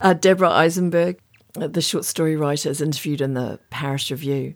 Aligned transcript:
Uh, 0.00 0.14
Deborah 0.14 0.50
Eisenberg, 0.50 1.18
uh, 1.60 1.66
the 1.66 1.82
short 1.82 2.04
story 2.04 2.36
writer, 2.36 2.68
is 2.68 2.80
interviewed 2.80 3.20
in 3.20 3.34
the 3.34 3.58
Paris 3.70 4.10
Review. 4.10 4.54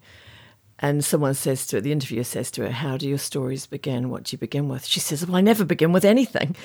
And 0.78 1.04
someone 1.04 1.34
says 1.34 1.66
to 1.68 1.76
her, 1.76 1.80
the 1.80 1.92
interviewer 1.92 2.24
says 2.24 2.50
to 2.52 2.62
her, 2.62 2.70
How 2.70 2.96
do 2.96 3.08
your 3.08 3.18
stories 3.18 3.66
begin? 3.66 4.10
What 4.10 4.24
do 4.24 4.34
you 4.34 4.38
begin 4.38 4.68
with? 4.68 4.84
She 4.84 4.98
says, 4.98 5.24
Well, 5.24 5.36
I 5.36 5.40
never 5.40 5.64
begin 5.64 5.92
with 5.92 6.04
anything. 6.04 6.56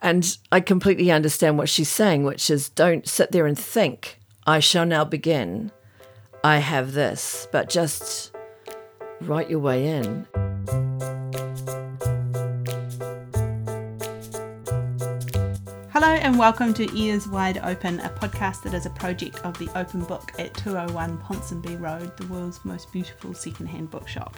And 0.00 0.38
I 0.50 0.60
completely 0.60 1.10
understand 1.10 1.58
what 1.58 1.68
she's 1.68 1.88
saying, 1.90 2.24
which 2.24 2.48
is 2.50 2.70
don't 2.70 3.06
sit 3.06 3.32
there 3.32 3.46
and 3.46 3.58
think, 3.58 4.18
I 4.46 4.60
shall 4.60 4.86
now 4.86 5.04
begin. 5.04 5.70
I 6.42 6.58
have 6.58 6.92
this, 6.92 7.46
but 7.52 7.68
just 7.68 8.34
write 9.20 9.50
your 9.50 9.58
way 9.58 9.88
in. 9.88 11.17
Hello 16.00 16.14
and 16.14 16.38
welcome 16.38 16.72
to 16.74 16.96
Ears 16.96 17.26
Wide 17.26 17.58
Open, 17.64 17.98
a 17.98 18.08
podcast 18.08 18.62
that 18.62 18.72
is 18.72 18.86
a 18.86 18.90
project 18.90 19.44
of 19.44 19.58
the 19.58 19.68
Open 19.76 20.04
Book 20.04 20.30
at 20.38 20.54
201 20.54 21.18
Ponsonby 21.18 21.74
Road, 21.80 22.16
the 22.16 22.26
world's 22.28 22.64
most 22.64 22.92
beautiful 22.92 23.34
secondhand 23.34 23.90
bookshop. 23.90 24.36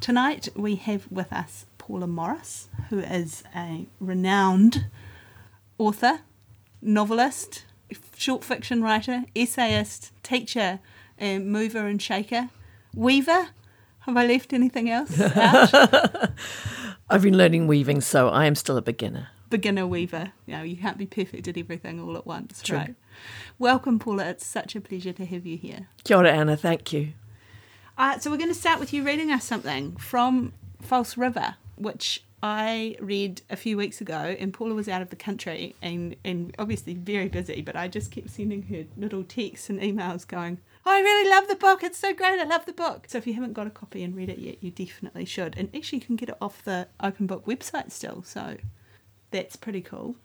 Tonight 0.00 0.48
we 0.56 0.74
have 0.74 1.06
with 1.08 1.32
us 1.32 1.66
Paula 1.78 2.08
Morris, 2.08 2.68
who 2.90 2.98
is 2.98 3.44
a 3.54 3.86
renowned 4.00 4.86
author, 5.78 6.22
novelist, 6.82 7.62
short 8.16 8.42
fiction 8.42 8.82
writer, 8.82 9.26
essayist, 9.36 10.10
teacher, 10.24 10.80
and 11.16 11.46
mover 11.46 11.86
and 11.86 12.02
shaker, 12.02 12.48
weaver. 12.96 13.50
Have 14.00 14.16
I 14.16 14.26
left 14.26 14.52
anything 14.52 14.90
else 14.90 15.20
out? 15.36 15.72
I've 17.08 17.22
been 17.22 17.38
learning 17.38 17.68
weaving, 17.68 18.00
so 18.00 18.28
I 18.28 18.46
am 18.46 18.56
still 18.56 18.76
a 18.76 18.82
beginner. 18.82 19.28
Beginner 19.50 19.86
weaver. 19.86 20.32
You 20.46 20.56
know, 20.56 20.62
you 20.62 20.76
can't 20.76 20.98
be 20.98 21.06
perfect 21.06 21.48
at 21.48 21.56
everything 21.56 22.00
all 22.00 22.16
at 22.16 22.26
once, 22.26 22.62
True. 22.62 22.78
right? 22.78 22.94
Welcome, 23.58 23.98
Paula. 23.98 24.26
It's 24.26 24.46
such 24.46 24.76
a 24.76 24.80
pleasure 24.80 25.12
to 25.12 25.24
have 25.24 25.46
you 25.46 25.56
here. 25.56 25.88
Kia 26.04 26.16
ora, 26.18 26.32
Anna. 26.32 26.56
Thank 26.56 26.92
you. 26.92 27.12
Uh, 27.98 28.18
so 28.18 28.30
we're 28.30 28.36
going 28.36 28.50
to 28.50 28.54
start 28.54 28.78
with 28.78 28.92
you 28.92 29.02
reading 29.02 29.30
us 29.32 29.44
something 29.44 29.96
from 29.96 30.52
False 30.82 31.16
River, 31.16 31.56
which 31.76 32.22
I 32.42 32.96
read 33.00 33.40
a 33.48 33.56
few 33.56 33.78
weeks 33.78 34.00
ago, 34.02 34.36
and 34.38 34.52
Paula 34.52 34.74
was 34.74 34.88
out 34.88 35.00
of 35.00 35.08
the 35.08 35.16
country 35.16 35.74
and, 35.80 36.14
and 36.24 36.54
obviously 36.58 36.92
very 36.92 37.28
busy, 37.28 37.62
but 37.62 37.74
I 37.74 37.88
just 37.88 38.10
kept 38.10 38.30
sending 38.30 38.62
her 38.64 38.84
little 38.98 39.24
texts 39.24 39.70
and 39.70 39.80
emails 39.80 40.28
going, 40.28 40.58
"Oh, 40.84 40.90
I 40.90 41.00
really 41.00 41.30
love 41.30 41.48
the 41.48 41.56
book. 41.56 41.82
It's 41.82 41.98
so 41.98 42.12
great. 42.12 42.38
I 42.38 42.44
love 42.44 42.66
the 42.66 42.74
book. 42.74 43.06
So 43.08 43.16
if 43.16 43.26
you 43.26 43.32
haven't 43.32 43.54
got 43.54 43.66
a 43.66 43.70
copy 43.70 44.02
and 44.02 44.14
read 44.14 44.28
it 44.28 44.38
yet, 44.38 44.62
you 44.62 44.70
definitely 44.70 45.24
should. 45.24 45.56
And 45.56 45.74
actually, 45.74 46.00
you 46.00 46.04
can 46.04 46.16
get 46.16 46.28
it 46.28 46.36
off 46.40 46.62
the 46.62 46.88
Open 47.02 47.26
Book 47.26 47.46
website 47.46 47.90
still. 47.90 48.22
So 48.22 48.58
that's 49.36 49.56
pretty 49.56 49.80
cool. 49.82 50.16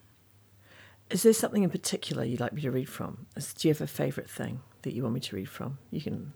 Is 1.10 1.22
there 1.24 1.32
something 1.34 1.62
in 1.62 1.70
particular 1.70 2.24
you'd 2.24 2.40
like 2.40 2.52
me 2.54 2.62
to 2.62 2.70
read 2.70 2.88
from? 2.88 3.26
Is- 3.36 3.52
Do 3.52 3.68
you 3.68 3.74
have 3.74 3.80
a 3.82 3.86
favourite 3.86 4.30
thing 4.30 4.60
that 4.82 4.94
you 4.94 5.02
want 5.02 5.14
me 5.14 5.20
to 5.20 5.36
read 5.36 5.48
from? 5.48 5.78
You 5.90 6.00
can. 6.00 6.32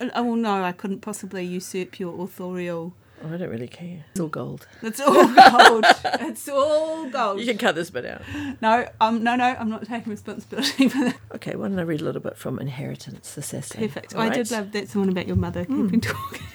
Oh 0.00 0.22
well, 0.24 0.36
no, 0.36 0.62
I 0.62 0.72
couldn't 0.72 1.00
possibly 1.00 1.44
usurp 1.44 1.98
your 2.00 2.20
authorial. 2.22 2.94
Oh, 3.24 3.32
I 3.32 3.38
don't 3.38 3.48
really 3.48 3.68
care. 3.68 4.04
It's 4.10 4.20
all 4.20 4.28
gold. 4.28 4.66
It's 4.82 5.00
all 5.00 5.14
gold. 5.14 5.84
it's 6.04 6.48
all 6.50 7.08
gold. 7.08 7.40
You 7.40 7.46
can 7.46 7.56
cut 7.56 7.74
this 7.74 7.88
bit 7.88 8.04
out. 8.04 8.20
No, 8.60 8.86
um, 9.00 9.22
no, 9.22 9.36
no, 9.36 9.44
I'm 9.44 9.70
not 9.70 9.86
taking 9.86 10.10
responsibility 10.10 10.88
for 10.90 11.04
that. 11.04 11.16
Okay, 11.36 11.56
why 11.56 11.68
don't 11.68 11.78
I 11.78 11.82
read 11.82 12.02
a 12.02 12.04
little 12.04 12.20
bit 12.20 12.36
from 12.36 12.58
Inheritance, 12.58 13.34
the 13.34 13.40
essay? 13.40 13.86
Perfect. 13.86 14.14
All 14.14 14.20
I 14.20 14.28
did 14.30 14.50
love 14.50 14.70
that's 14.72 14.92
the 14.92 14.98
one 14.98 15.08
about 15.08 15.26
your 15.26 15.36
mother 15.36 15.64
keeping 15.64 16.00
talking. 16.12 16.46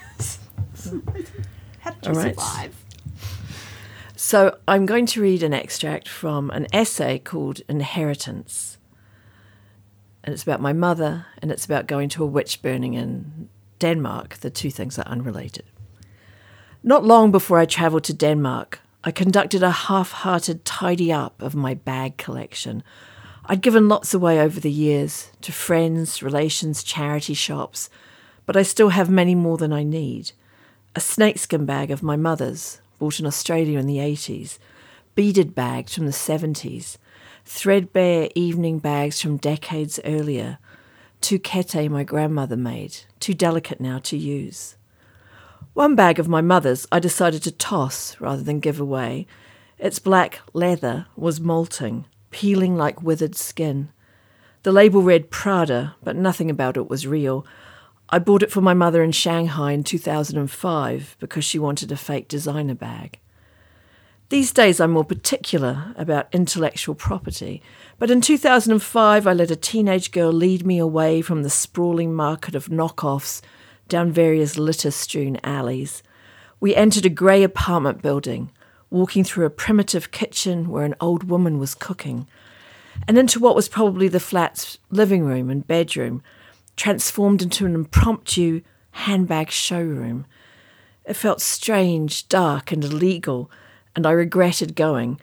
How 1.80 1.92
did 1.92 2.06
you 2.06 2.12
All 2.12 2.18
right. 2.18 2.36
So 4.24 4.56
I'm 4.68 4.86
going 4.86 5.08
to 5.08 5.22
read 5.22 5.42
an 5.42 5.52
extract 5.52 6.08
from 6.08 6.52
an 6.52 6.68
essay 6.72 7.18
called 7.18 7.62
Inheritance. 7.68 8.78
And 10.24 10.32
it's 10.32 10.44
about 10.44 10.62
my 10.62 10.74
mother, 10.74 11.26
and 11.42 11.52
it's 11.52 11.66
about 11.66 11.88
going 11.88 12.08
to 12.10 12.24
a 12.24 12.28
witch 12.28 12.62
burning 12.62 12.94
in 12.94 13.50
Denmark. 13.80 14.36
The 14.36 14.52
two 14.52 14.70
things 14.70 15.00
are 15.00 15.08
unrelated. 15.08 15.66
Not 16.84 17.04
long 17.04 17.32
before 17.32 17.58
I 17.58 17.66
travelled 17.66 18.04
to 18.04 18.14
Denmark, 18.14 18.82
I 19.04 19.10
conducted 19.10 19.64
a 19.64 19.72
half 19.72 20.12
hearted 20.12 20.66
tidy 20.66 21.12
up 21.12 21.42
of 21.42 21.56
my 21.56 21.74
bag 21.74 22.18
collection. 22.18 22.84
I'd 23.46 23.64
given 23.64 23.90
lots 23.90 24.14
away 24.14 24.40
over 24.40 24.60
the 24.60 24.70
years 24.70 25.32
to 25.42 25.52
friends, 25.52 26.22
relations, 26.22 26.84
charity 26.84 27.34
shops, 27.34 27.90
but 28.46 28.56
I 28.56 28.62
still 28.62 28.90
have 28.90 29.10
many 29.10 29.34
more 29.34 29.58
than 29.58 29.74
I 29.74 29.82
need. 29.82 30.34
A 30.96 31.00
snakeskin 31.00 31.66
bag 31.66 31.90
of 31.90 32.04
my 32.04 32.16
mother's, 32.16 32.82
bought 33.02 33.20
in 33.20 33.26
Australia 33.26 33.80
in 33.80 33.88
the 33.88 33.98
80s, 33.98 34.60
beaded 35.16 35.56
bags 35.56 35.96
from 35.96 36.06
the 36.06 36.12
70s, 36.12 36.98
threadbare 37.46 38.30
evening 38.36 38.78
bags 38.78 39.20
from 39.20 39.38
decades 39.38 40.00
earlier, 40.06 40.60
two 41.20 41.40
kete 41.40 41.90
my 41.90 42.04
grandmother 42.04 42.56
made, 42.56 43.00
too 43.20 43.34
delicate 43.34 43.82
now 43.82 43.98
to 43.98 44.16
use. 44.16 44.76
One 45.74 45.96
bag 45.96 46.20
of 46.20 46.28
my 46.28 46.42
mother's 46.42 46.86
I 46.92 47.00
decided 47.00 47.42
to 47.42 47.52
toss 47.52 48.22
rather 48.22 48.44
than 48.44 48.60
give 48.60 48.80
away. 48.80 49.26
Its 49.80 49.98
black 49.98 50.42
leather 50.54 51.08
was 51.16 51.40
molting, 51.40 52.06
peeling 52.30 52.76
like 52.76 53.02
withered 53.02 53.36
skin. 53.36 53.90
The 54.62 54.72
label 54.72 55.02
read 55.02 55.32
Prada, 55.32 55.96
but 56.04 56.16
nothing 56.16 56.52
about 56.52 56.78
it 56.78 56.88
was 56.88 57.08
real. 57.08 57.48
I 58.14 58.20
bought 58.20 58.44
it 58.44 58.52
for 58.52 58.60
my 58.60 58.74
mother 58.74 59.04
in 59.04 59.14
Shanghai 59.14 59.72
in 59.72 59.86
2005 59.86 61.16
because 61.20 61.46
she 61.46 61.58
wanted 61.58 61.94
a 61.94 61.98
fake 61.98 62.28
designer 62.28 62.76
bag. 62.76 63.20
These 64.28 64.52
days 64.52 64.82
I'm 64.82 64.92
more 64.92 65.06
particular 65.06 65.94
about 65.98 66.28
intellectual 66.34 66.94
property, 66.94 67.62
but 68.00 68.12
in 68.12 68.20
2005 68.20 69.26
I 69.26 69.34
let 69.34 69.50
a 69.50 69.56
teenage 69.56 70.12
girl 70.12 70.34
lead 70.34 70.66
me 70.66 70.78
away 70.78 71.22
from 71.22 71.44
the 71.44 71.50
sprawling 71.50 72.14
market 72.14 72.54
of 72.54 72.68
knockoffs 72.68 73.42
down 73.88 74.12
various 74.12 74.58
litter 74.58 74.92
strewn 74.92 75.38
alleys. 75.44 76.04
We 76.60 76.76
entered 76.76 77.06
a 77.06 77.10
grey 77.10 77.44
apartment 77.44 78.02
building, 78.02 78.52
walking 78.90 79.24
through 79.24 79.46
a 79.46 79.50
primitive 79.50 80.12
kitchen 80.12 80.70
where 80.70 80.84
an 80.84 80.96
old 81.00 81.24
woman 81.30 81.60
was 81.60 81.76
cooking, 81.76 82.28
and 83.08 83.18
into 83.18 83.40
what 83.40 83.56
was 83.56 83.70
probably 83.70 84.10
the 84.10 84.20
flat's 84.20 84.78
living 84.90 85.24
room 85.24 85.50
and 85.50 85.66
bedroom, 85.66 86.22
transformed 86.82 87.44
into 87.44 87.64
an 87.64 87.76
impromptu 87.76 88.60
handbag 88.90 89.52
showroom. 89.52 90.26
It 91.06 91.14
felt 91.14 91.40
strange, 91.40 92.28
dark, 92.28 92.72
and 92.72 92.84
illegal, 92.84 93.52
and 93.96 94.08
I 94.08 94.10
regretted 94.10 94.76
going. 94.76 95.20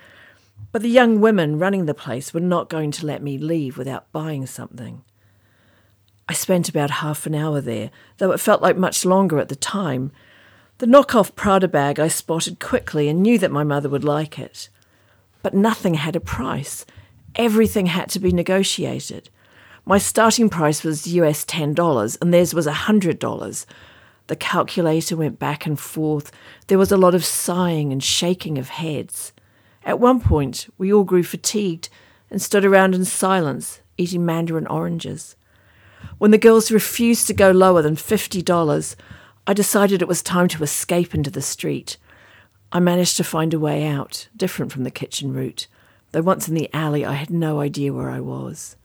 But 0.70 0.82
the 0.82 0.88
young 0.88 1.20
women 1.20 1.58
running 1.58 1.86
the 1.86 1.94
place 1.94 2.32
were 2.32 2.38
not 2.38 2.70
going 2.70 2.92
to 2.92 3.06
let 3.06 3.24
me 3.24 3.38
leave 3.38 3.76
without 3.76 4.12
buying 4.12 4.46
something. 4.46 5.02
I 6.28 6.32
spent 6.32 6.68
about 6.68 7.02
half 7.02 7.26
an 7.26 7.34
hour 7.34 7.60
there, 7.60 7.90
though 8.18 8.30
it 8.30 8.38
felt 8.38 8.62
like 8.62 8.76
much 8.76 9.04
longer 9.04 9.40
at 9.40 9.48
the 9.48 9.56
time. 9.56 10.12
The 10.78 10.86
knockoff 10.86 11.34
Prada 11.34 11.66
bag 11.66 11.98
I 11.98 12.06
spotted 12.06 12.60
quickly 12.60 13.08
and 13.08 13.20
knew 13.20 13.36
that 13.36 13.50
my 13.50 13.64
mother 13.64 13.88
would 13.88 14.04
like 14.04 14.38
it. 14.38 14.68
But 15.42 15.54
nothing 15.54 15.94
had 15.94 16.14
a 16.14 16.20
price. 16.20 16.86
Everything 17.34 17.86
had 17.86 18.10
to 18.10 18.20
be 18.20 18.30
negotiated. 18.30 19.28
My 19.88 19.96
starting 19.96 20.50
price 20.50 20.84
was 20.84 21.06
US 21.06 21.46
$10 21.46 22.18
and 22.20 22.34
theirs 22.34 22.52
was 22.52 22.66
$100. 22.66 23.66
The 24.26 24.36
calculator 24.36 25.16
went 25.16 25.38
back 25.38 25.64
and 25.64 25.80
forth. 25.80 26.30
There 26.66 26.76
was 26.76 26.92
a 26.92 26.98
lot 26.98 27.14
of 27.14 27.24
sighing 27.24 27.90
and 27.90 28.04
shaking 28.04 28.58
of 28.58 28.68
heads. 28.68 29.32
At 29.86 29.98
one 29.98 30.20
point, 30.20 30.68
we 30.76 30.92
all 30.92 31.04
grew 31.04 31.22
fatigued 31.22 31.88
and 32.30 32.42
stood 32.42 32.66
around 32.66 32.94
in 32.94 33.06
silence, 33.06 33.80
eating 33.96 34.26
mandarin 34.26 34.66
oranges. 34.66 35.36
When 36.18 36.32
the 36.32 36.36
girls 36.36 36.70
refused 36.70 37.26
to 37.28 37.32
go 37.32 37.50
lower 37.50 37.80
than 37.80 37.96
$50, 37.96 38.94
I 39.46 39.54
decided 39.54 40.02
it 40.02 40.08
was 40.08 40.22
time 40.22 40.48
to 40.48 40.62
escape 40.62 41.14
into 41.14 41.30
the 41.30 41.40
street. 41.40 41.96
I 42.72 42.78
managed 42.78 43.16
to 43.16 43.24
find 43.24 43.54
a 43.54 43.58
way 43.58 43.86
out, 43.86 44.28
different 44.36 44.70
from 44.70 44.84
the 44.84 44.90
kitchen 44.90 45.32
route, 45.32 45.66
though 46.12 46.20
once 46.20 46.46
in 46.46 46.54
the 46.54 46.68
alley 46.74 47.06
I 47.06 47.14
had 47.14 47.30
no 47.30 47.60
idea 47.60 47.94
where 47.94 48.10
I 48.10 48.20
was. 48.20 48.76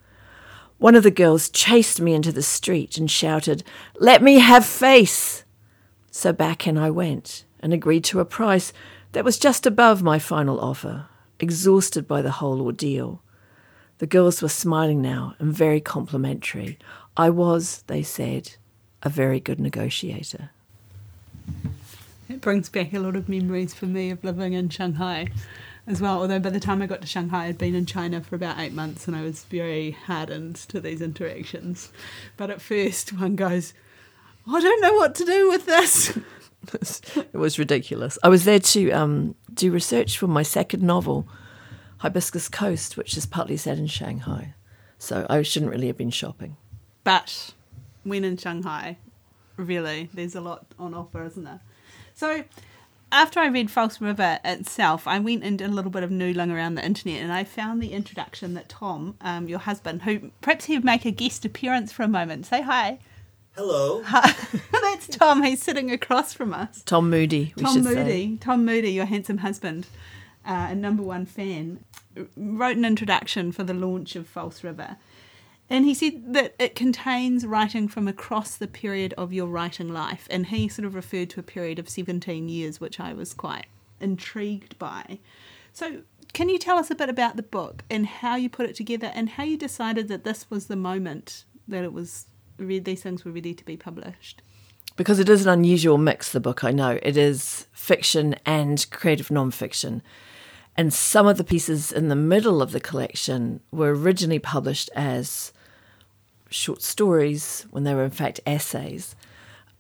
One 0.83 0.95
of 0.95 1.03
the 1.03 1.11
girls 1.11 1.47
chased 1.47 2.01
me 2.01 2.13
into 2.13 2.33
the 2.33 2.41
street 2.41 2.97
and 2.97 3.09
shouted, 3.09 3.63
Let 4.01 4.21
me 4.21 4.39
have 4.39 4.65
face! 4.65 5.45
So 6.11 6.33
back 6.33 6.67
in 6.67 6.77
I 6.77 6.89
went 6.89 7.45
and 7.61 7.71
agreed 7.71 8.03
to 8.03 8.19
a 8.19 8.25
price 8.25 8.73
that 9.13 9.23
was 9.23 9.39
just 9.39 9.65
above 9.65 10.03
my 10.03 10.19
final 10.19 10.59
offer, 10.59 11.05
exhausted 11.39 12.05
by 12.05 12.21
the 12.21 12.31
whole 12.31 12.61
ordeal. 12.61 13.21
The 13.99 14.07
girls 14.07 14.41
were 14.41 14.49
smiling 14.49 15.01
now 15.01 15.35
and 15.39 15.53
very 15.53 15.79
complimentary. 15.79 16.77
I 17.15 17.29
was, 17.29 17.85
they 17.87 18.03
said, 18.03 18.57
a 19.03 19.07
very 19.07 19.39
good 19.39 19.61
negotiator. 19.61 20.49
It 22.27 22.41
brings 22.41 22.67
back 22.67 22.91
a 22.91 22.99
lot 22.99 23.15
of 23.15 23.29
memories 23.29 23.73
for 23.73 23.85
me 23.85 24.09
of 24.09 24.21
living 24.21 24.51
in 24.51 24.67
Shanghai 24.67 25.29
as 25.87 26.01
well. 26.01 26.21
Although 26.21 26.39
by 26.39 26.49
the 26.49 26.59
time 26.59 26.81
I 26.81 26.87
got 26.87 27.01
to 27.01 27.07
Shanghai, 27.07 27.45
I'd 27.45 27.57
been 27.57 27.75
in 27.75 27.85
China 27.85 28.21
for 28.21 28.35
about 28.35 28.59
eight 28.59 28.73
months 28.73 29.07
and 29.07 29.15
I 29.15 29.21
was 29.21 29.43
very 29.45 29.91
hardened 29.91 30.55
to 30.55 30.79
these 30.79 31.01
interactions. 31.01 31.91
But 32.37 32.49
at 32.49 32.61
first, 32.61 33.13
one 33.13 33.35
goes, 33.35 33.73
I 34.47 34.59
don't 34.59 34.81
know 34.81 34.93
what 34.93 35.15
to 35.15 35.25
do 35.25 35.49
with 35.49 35.65
this. 35.65 36.17
it 37.15 37.33
was 37.33 37.59
ridiculous. 37.59 38.17
I 38.23 38.29
was 38.29 38.45
there 38.45 38.59
to 38.59 38.91
um, 38.91 39.35
do 39.53 39.71
research 39.71 40.17
for 40.17 40.27
my 40.27 40.43
second 40.43 40.83
novel, 40.83 41.27
Hibiscus 41.99 42.49
Coast, 42.49 42.97
which 42.97 43.17
is 43.17 43.25
partly 43.25 43.57
set 43.57 43.77
in 43.77 43.87
Shanghai. 43.87 44.53
So 44.97 45.25
I 45.29 45.41
shouldn't 45.41 45.71
really 45.71 45.87
have 45.87 45.97
been 45.97 46.09
shopping. 46.09 46.55
But 47.03 47.53
when 48.03 48.23
in 48.23 48.37
Shanghai, 48.37 48.97
really, 49.57 50.09
there's 50.13 50.35
a 50.35 50.41
lot 50.41 50.65
on 50.79 50.93
offer, 50.93 51.25
isn't 51.25 51.43
there? 51.43 51.59
So 52.13 52.43
after 53.13 53.39
I 53.39 53.47
read 53.47 53.69
False 53.69 54.01
River 54.01 54.39
itself, 54.43 55.07
I 55.07 55.19
went 55.19 55.43
and 55.43 55.57
did 55.59 55.69
a 55.69 55.73
little 55.73 55.91
bit 55.91 56.03
of 56.03 56.09
noodling 56.09 56.51
around 56.53 56.75
the 56.75 56.83
internet 56.83 57.21
and 57.21 57.31
I 57.31 57.43
found 57.43 57.81
the 57.81 57.93
introduction 57.93 58.55
that 58.55 58.67
Tom, 58.67 59.15
um, 59.21 59.47
your 59.47 59.59
husband, 59.59 60.01
who 60.01 60.31
perhaps 60.41 60.65
he 60.65 60.75
would 60.75 60.83
make 60.83 61.05
a 61.05 61.11
guest 61.11 61.45
appearance 61.45 61.91
for 61.91 62.01
a 62.03 62.07
moment. 62.07 62.47
Say 62.47 62.63
hi. 62.63 62.97
Hello. 63.55 64.01
That's 64.81 65.07
Tom. 65.07 65.43
He's 65.43 65.61
sitting 65.61 65.91
across 65.91 66.33
from 66.33 66.55
us. 66.55 66.81
Tom 66.83 67.11
Moody, 67.11 67.53
we 67.55 67.63
Tom 67.63 67.75
should 67.75 67.83
Moody, 67.83 68.31
say. 68.31 68.37
Tom 68.41 68.65
Moody, 68.65 68.91
your 68.91 69.05
handsome 69.05 69.37
husband, 69.37 69.85
uh, 70.43 70.67
and 70.71 70.81
number 70.81 71.03
one 71.03 71.27
fan, 71.27 71.83
wrote 72.35 72.77
an 72.77 72.83
introduction 72.83 73.51
for 73.51 73.63
the 73.63 73.75
launch 73.75 74.15
of 74.15 74.27
False 74.27 74.63
River. 74.63 74.97
And 75.73 75.85
he 75.85 75.95
said 75.95 76.33
that 76.35 76.53
it 76.59 76.75
contains 76.75 77.47
writing 77.47 77.87
from 77.87 78.07
across 78.07 78.57
the 78.57 78.67
period 78.67 79.15
of 79.17 79.33
your 79.33 79.47
writing 79.47 79.91
life. 79.91 80.27
And 80.29 80.45
he 80.45 80.67
sort 80.67 80.85
of 80.85 80.93
referred 80.93 81.31
to 81.31 81.39
a 81.39 81.43
period 81.43 81.79
of 81.79 81.89
17 81.89 82.47
years, 82.47 82.79
which 82.79 82.99
I 82.99 83.11
was 83.13 83.33
quite 83.33 83.65
intrigued 83.99 84.77
by. 84.77 85.17
So, 85.71 86.03
can 86.31 86.47
you 86.47 86.59
tell 86.59 86.77
us 86.77 86.91
a 86.91 86.95
bit 86.95 87.09
about 87.09 87.37
the 87.37 87.43
book 87.43 87.83
and 87.89 88.05
how 88.05 88.35
you 88.35 88.49
put 88.49 88.69
it 88.69 88.75
together 88.75 89.11
and 89.15 89.29
how 89.29 89.43
you 89.43 89.57
decided 89.57 90.09
that 90.09 90.23
this 90.23 90.47
was 90.51 90.67
the 90.67 90.75
moment 90.75 91.43
that 91.67 91.83
it 91.83 91.91
was, 91.91 92.27
these 92.59 93.01
things 93.01 93.25
were 93.25 93.31
ready 93.31 93.55
to 93.55 93.65
be 93.65 93.75
published? 93.75 94.43
because 94.95 95.19
it 95.19 95.27
is 95.27 95.45
an 95.45 95.51
unusual 95.51 95.97
mix, 95.97 96.31
the 96.31 96.39
book, 96.39 96.63
I 96.63 96.69
know. 96.71 96.99
It 97.01 97.17
is 97.17 97.65
fiction 97.71 98.35
and 98.45 98.85
creative 98.91 99.29
nonfiction. 99.29 100.01
And 100.75 100.93
some 100.93 101.27
of 101.27 101.37
the 101.37 101.43
pieces 101.43 101.91
in 101.91 102.09
the 102.09 102.15
middle 102.15 102.61
of 102.61 102.71
the 102.71 102.79
collection 102.79 103.61
were 103.71 103.95
originally 103.95 104.39
published 104.39 104.89
as 104.95 105.51
short 106.53 106.81
stories 106.81 107.65
when 107.71 107.83
they 107.83 107.93
were, 107.93 108.03
in 108.03 108.11
fact, 108.11 108.39
essays. 108.45 109.15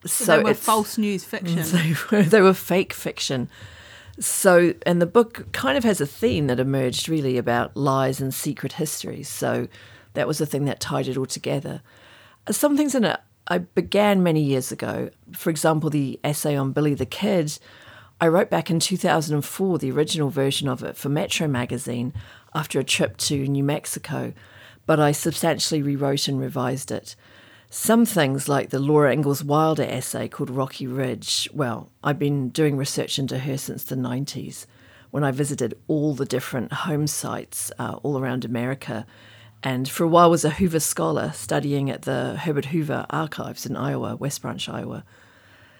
So, 0.05 0.37
they 0.37 0.43
were 0.43 0.53
false 0.53 0.97
news 0.97 1.23
fiction. 1.23 1.63
They 1.63 1.95
were, 2.11 2.23
they 2.23 2.41
were 2.41 2.53
fake 2.53 2.93
fiction. 2.93 3.49
So, 4.19 4.73
and 4.85 5.01
the 5.01 5.05
book 5.05 5.51
kind 5.53 5.77
of 5.77 5.83
has 5.83 6.01
a 6.01 6.05
theme 6.05 6.47
that 6.47 6.59
emerged 6.59 7.07
really 7.07 7.37
about 7.37 7.75
lies 7.75 8.19
and 8.19 8.33
secret 8.33 8.73
histories. 8.73 9.29
So, 9.29 9.67
that 10.13 10.27
was 10.27 10.37
the 10.37 10.45
thing 10.45 10.65
that 10.65 10.79
tied 10.79 11.07
it 11.07 11.17
all 11.17 11.25
together. 11.25 11.81
Some 12.51 12.75
things 12.75 12.93
in 12.93 13.05
it 13.05 13.19
I 13.47 13.59
began 13.59 14.23
many 14.23 14.41
years 14.41 14.71
ago. 14.71 15.09
For 15.33 15.49
example, 15.49 15.89
the 15.89 16.19
essay 16.23 16.55
on 16.55 16.71
Billy 16.71 16.93
the 16.93 17.05
Kid, 17.05 17.57
I 18.21 18.27
wrote 18.27 18.49
back 18.49 18.69
in 18.69 18.79
2004, 18.79 19.77
the 19.79 19.91
original 19.91 20.29
version 20.29 20.67
of 20.69 20.83
it 20.83 20.95
for 20.95 21.09
Metro 21.09 21.47
magazine 21.47 22.13
after 22.55 22.79
a 22.79 22.83
trip 22.83 23.17
to 23.17 23.47
New 23.47 23.63
Mexico, 23.63 24.33
but 24.85 24.99
I 24.99 25.11
substantially 25.11 25.81
rewrote 25.81 26.27
and 26.27 26.39
revised 26.39 26.91
it. 26.91 27.15
Some 27.69 28.05
things, 28.05 28.47
like 28.47 28.69
the 28.69 28.79
Laura 28.79 29.11
Ingalls 29.11 29.43
Wilder 29.43 29.83
essay 29.83 30.27
called 30.27 30.49
Rocky 30.49 30.85
Ridge, 30.85 31.49
well, 31.53 31.89
I've 32.03 32.19
been 32.19 32.49
doing 32.49 32.77
research 32.77 33.17
into 33.17 33.39
her 33.39 33.57
since 33.57 33.83
the 33.83 33.95
90s 33.95 34.65
when 35.09 35.23
I 35.23 35.31
visited 35.31 35.73
all 35.87 36.13
the 36.13 36.25
different 36.25 36.73
home 36.73 37.07
sites 37.07 37.71
uh, 37.79 37.99
all 38.03 38.19
around 38.19 38.45
America 38.45 39.05
and 39.63 39.87
for 39.87 40.03
a 40.03 40.09
while 40.09 40.29
was 40.29 40.43
a 40.43 40.49
Hoover 40.49 40.81
scholar 40.81 41.31
studying 41.33 41.89
at 41.89 42.01
the 42.01 42.35
Herbert 42.35 42.65
Hoover 42.65 43.05
Archives 43.09 43.65
in 43.65 43.77
Iowa, 43.77 44.17
West 44.17 44.41
Branch, 44.41 44.67
Iowa. 44.67 45.05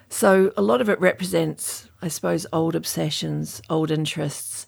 So 0.07 0.53
a 0.55 0.61
lot 0.61 0.79
of 0.79 0.89
it 0.89 0.99
represents, 1.01 1.89
I 2.01 2.07
suppose, 2.07 2.45
old 2.53 2.75
obsessions, 2.75 3.61
old 3.69 3.91
interests, 3.91 4.67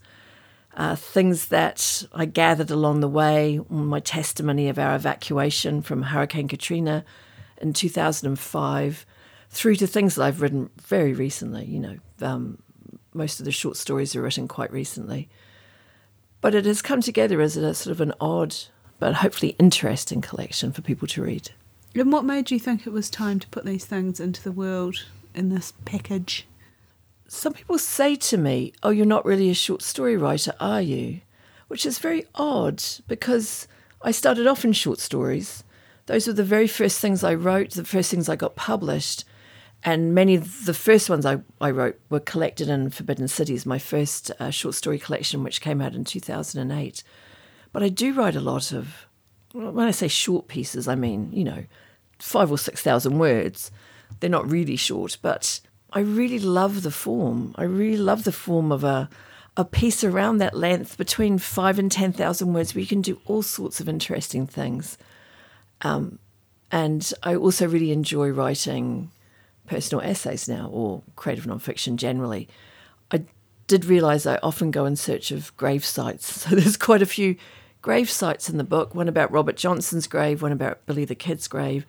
uh, 0.75 0.95
things 0.95 1.47
that 1.47 2.03
I 2.13 2.25
gathered 2.25 2.69
along 2.69 2.99
the 2.99 3.07
way, 3.07 3.61
my 3.69 3.99
testimony 3.99 4.67
of 4.69 4.77
our 4.77 4.95
evacuation 4.95 5.81
from 5.81 6.03
Hurricane 6.03 6.47
Katrina 6.47 7.05
in 7.57 7.73
2005, 7.73 9.05
through 9.49 9.75
to 9.75 9.87
things 9.87 10.15
that 10.15 10.23
I've 10.23 10.41
written 10.41 10.69
very 10.81 11.13
recently. 11.13 11.65
You 11.65 11.79
know, 11.79 11.97
um, 12.21 12.57
most 13.13 13.39
of 13.39 13.45
the 13.45 13.51
short 13.51 13.77
stories 13.77 14.15
are 14.15 14.21
written 14.21 14.47
quite 14.47 14.71
recently. 14.71 15.29
But 16.41 16.53
it 16.53 16.65
has 16.65 16.81
come 16.81 17.01
together 17.01 17.41
as 17.41 17.57
a 17.57 17.73
sort 17.73 17.91
of 17.91 18.01
an 18.01 18.13
odd 18.19 18.55
but 18.99 19.15
hopefully 19.15 19.55
interesting 19.59 20.21
collection 20.21 20.71
for 20.71 20.81
people 20.81 21.07
to 21.09 21.23
read. 21.23 21.51
And 21.95 22.11
what 22.11 22.25
made 22.25 22.51
you 22.51 22.59
think 22.59 22.85
it 22.85 22.91
was 22.91 23.09
time 23.09 23.39
to 23.39 23.47
put 23.47 23.65
these 23.65 23.85
things 23.85 24.19
into 24.19 24.43
the 24.43 24.51
world 24.51 25.05
in 25.33 25.49
this 25.49 25.73
package? 25.85 26.45
Some 27.35 27.53
people 27.53 27.77
say 27.77 28.15
to 28.15 28.37
me, 28.37 28.71
Oh, 28.81 28.91
you're 28.91 29.05
not 29.05 29.25
really 29.25 29.49
a 29.49 29.53
short 29.53 29.81
story 29.81 30.15
writer, 30.15 30.53
are 30.59 30.81
you? 30.81 31.19
Which 31.67 31.85
is 31.85 31.99
very 31.99 32.25
odd 32.33 32.81
because 33.09 33.67
I 34.01 34.11
started 34.11 34.47
off 34.47 34.63
in 34.63 34.71
short 34.71 34.99
stories. 34.99 35.63
Those 36.05 36.27
were 36.27 36.33
the 36.33 36.45
very 36.45 36.67
first 36.67 36.99
things 36.99 37.23
I 37.23 37.33
wrote, 37.33 37.71
the 37.71 37.83
first 37.83 38.09
things 38.09 38.29
I 38.29 38.37
got 38.37 38.55
published. 38.55 39.25
And 39.83 40.15
many 40.15 40.35
of 40.35 40.65
the 40.65 40.73
first 40.73 41.09
ones 41.09 41.25
I, 41.25 41.41
I 41.59 41.71
wrote 41.71 41.99
were 42.09 42.21
collected 42.21 42.69
in 42.69 42.89
Forbidden 42.89 43.27
Cities, 43.27 43.65
my 43.65 43.79
first 43.79 44.31
uh, 44.39 44.49
short 44.49 44.75
story 44.75 44.97
collection, 44.97 45.43
which 45.43 45.61
came 45.61 45.81
out 45.81 45.93
in 45.93 46.05
2008. 46.05 47.03
But 47.73 47.83
I 47.83 47.89
do 47.89 48.13
write 48.13 48.37
a 48.37 48.41
lot 48.41 48.71
of, 48.71 49.07
when 49.51 49.87
I 49.87 49.91
say 49.91 50.07
short 50.07 50.47
pieces, 50.47 50.87
I 50.87 50.95
mean, 50.95 51.31
you 51.33 51.43
know, 51.43 51.65
five 52.17 52.49
or 52.49 52.57
6,000 52.57 53.19
words. 53.19 53.71
They're 54.21 54.29
not 54.29 54.49
really 54.49 54.77
short, 54.77 55.17
but 55.21 55.59
I 55.95 56.01
really 56.01 56.39
love 56.39 56.83
the 56.83 56.91
form. 56.91 57.55
I 57.57 57.63
really 57.63 57.97
love 57.97 58.25
the 58.25 58.33
form 58.33 58.73
of 58.73 58.83
a, 58.83 59.09
a 59.55 59.63
piece 59.63 60.03
around 60.03 60.39
that 60.39 60.53
length, 60.53 60.97
between 60.97 61.37
five 61.37 61.79
and 61.79 61.89
10,000 61.89 62.53
words, 62.53 62.75
where 62.75 62.81
you 62.81 62.87
can 62.87 63.01
do 63.01 63.21
all 63.25 63.41
sorts 63.41 63.79
of 63.79 63.87
interesting 63.87 64.45
things. 64.45 64.97
Um, 65.81 66.19
and 66.69 67.13
I 67.23 67.35
also 67.35 67.65
really 67.65 67.93
enjoy 67.93 68.29
writing 68.29 69.09
personal 69.67 70.03
essays 70.03 70.49
now 70.49 70.69
or 70.71 71.01
creative 71.15 71.45
nonfiction 71.45 71.95
generally. 71.95 72.49
I 73.09 73.23
did 73.67 73.85
realize 73.85 74.25
I 74.25 74.37
often 74.43 74.71
go 74.71 74.85
in 74.85 74.97
search 74.97 75.31
of 75.31 75.55
grave 75.55 75.85
sites. 75.85 76.45
So 76.49 76.55
there's 76.55 76.75
quite 76.75 77.01
a 77.01 77.07
few 77.07 77.37
grave 77.81 78.09
sites 78.09 78.49
in 78.49 78.57
the 78.57 78.65
book 78.65 78.93
one 78.93 79.07
about 79.07 79.31
Robert 79.31 79.55
Johnson's 79.55 80.07
grave, 80.07 80.41
one 80.41 80.51
about 80.51 80.85
Billy 80.85 81.05
the 81.05 81.15
Kid's 81.15 81.47
grave. 81.47 81.85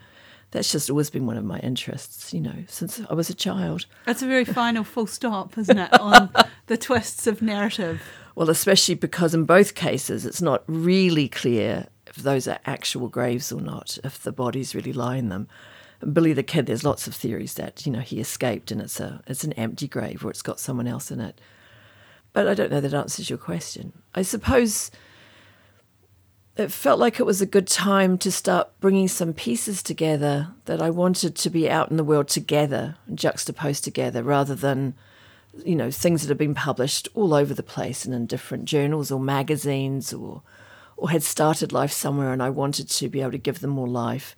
That's 0.56 0.72
just 0.72 0.88
always 0.88 1.10
been 1.10 1.26
one 1.26 1.36
of 1.36 1.44
my 1.44 1.58
interests, 1.58 2.32
you 2.32 2.40
know, 2.40 2.64
since 2.66 2.98
I 3.10 3.12
was 3.12 3.28
a 3.28 3.34
child. 3.34 3.84
That's 4.06 4.22
a 4.22 4.26
very 4.26 4.46
final 4.46 4.84
full 4.84 5.06
stop, 5.06 5.58
isn't 5.58 5.78
it, 5.78 5.92
on 6.00 6.30
the 6.66 6.78
twists 6.78 7.26
of 7.26 7.42
narrative? 7.42 8.00
Well, 8.34 8.48
especially 8.48 8.94
because 8.94 9.34
in 9.34 9.44
both 9.44 9.74
cases 9.74 10.24
it's 10.24 10.40
not 10.40 10.64
really 10.66 11.28
clear 11.28 11.88
if 12.06 12.16
those 12.16 12.48
are 12.48 12.58
actual 12.64 13.08
graves 13.10 13.52
or 13.52 13.60
not, 13.60 13.98
if 14.02 14.22
the 14.22 14.32
bodies 14.32 14.74
really 14.74 14.94
lie 14.94 15.16
in 15.16 15.28
them. 15.28 15.46
And 16.00 16.14
Billy 16.14 16.32
the 16.32 16.42
Kid, 16.42 16.64
there's 16.64 16.84
lots 16.84 17.06
of 17.06 17.14
theories 17.14 17.52
that, 17.54 17.84
you 17.84 17.92
know, 17.92 18.00
he 18.00 18.18
escaped 18.18 18.70
and 18.70 18.80
it's 18.80 18.98
a 18.98 19.22
it's 19.26 19.44
an 19.44 19.52
empty 19.54 19.88
grave 19.88 20.24
or 20.24 20.30
it's 20.30 20.40
got 20.40 20.58
someone 20.58 20.88
else 20.88 21.10
in 21.10 21.20
it. 21.20 21.38
But 22.32 22.48
I 22.48 22.54
don't 22.54 22.70
know 22.70 22.80
that 22.80 22.94
answers 22.94 23.28
your 23.28 23.38
question. 23.38 23.92
I 24.14 24.22
suppose 24.22 24.90
it 26.56 26.72
felt 26.72 26.98
like 26.98 27.20
it 27.20 27.26
was 27.26 27.42
a 27.42 27.46
good 27.46 27.66
time 27.66 28.16
to 28.18 28.32
start 28.32 28.70
bringing 28.80 29.08
some 29.08 29.34
pieces 29.34 29.82
together 29.82 30.48
that 30.64 30.80
I 30.80 30.88
wanted 30.88 31.34
to 31.36 31.50
be 31.50 31.68
out 31.68 31.90
in 31.90 31.98
the 31.98 32.04
world 32.04 32.28
together, 32.28 32.96
juxtaposed 33.14 33.84
together, 33.84 34.22
rather 34.22 34.54
than, 34.54 34.94
you 35.64 35.76
know, 35.76 35.90
things 35.90 36.22
that 36.22 36.28
have 36.28 36.38
been 36.38 36.54
published 36.54 37.08
all 37.14 37.34
over 37.34 37.52
the 37.52 37.62
place 37.62 38.06
and 38.06 38.14
in 38.14 38.24
different 38.24 38.64
journals 38.64 39.10
or 39.10 39.20
magazines 39.20 40.14
or, 40.14 40.40
or 40.96 41.10
had 41.10 41.22
started 41.22 41.72
life 41.72 41.92
somewhere, 41.92 42.32
and 42.32 42.42
I 42.42 42.48
wanted 42.48 42.88
to 42.88 43.08
be 43.10 43.20
able 43.20 43.32
to 43.32 43.38
give 43.38 43.60
them 43.60 43.70
more 43.70 43.88
life. 43.88 44.34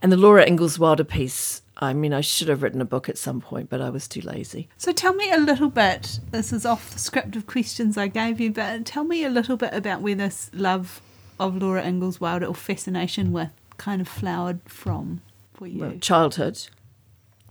And 0.00 0.10
the 0.10 0.16
Laura 0.16 0.46
Ingalls 0.46 0.78
Wilder 0.78 1.04
piece, 1.04 1.60
I 1.76 1.92
mean, 1.92 2.14
I 2.14 2.22
should 2.22 2.48
have 2.48 2.62
written 2.62 2.80
a 2.80 2.86
book 2.86 3.10
at 3.10 3.18
some 3.18 3.42
point, 3.42 3.68
but 3.68 3.82
I 3.82 3.90
was 3.90 4.08
too 4.08 4.22
lazy. 4.22 4.70
So 4.78 4.92
tell 4.92 5.12
me 5.12 5.30
a 5.30 5.36
little 5.36 5.68
bit. 5.68 6.20
This 6.30 6.54
is 6.54 6.64
off 6.64 6.90
the 6.90 6.98
script 6.98 7.36
of 7.36 7.46
questions 7.46 7.98
I 7.98 8.08
gave 8.08 8.40
you, 8.40 8.50
but 8.50 8.86
tell 8.86 9.04
me 9.04 9.24
a 9.24 9.30
little 9.30 9.58
bit 9.58 9.74
about 9.74 10.00
where 10.00 10.14
this 10.14 10.50
love 10.54 11.02
of 11.40 11.56
Laura 11.56 11.84
Ingalls 11.84 12.20
Wilder 12.20 12.46
or 12.46 12.54
fascination 12.54 13.32
with 13.32 13.50
kind 13.78 14.00
of 14.00 14.06
flowered 14.06 14.60
from 14.66 15.22
for 15.54 15.66
you. 15.66 15.80
Well, 15.80 15.98
childhood, 15.98 16.68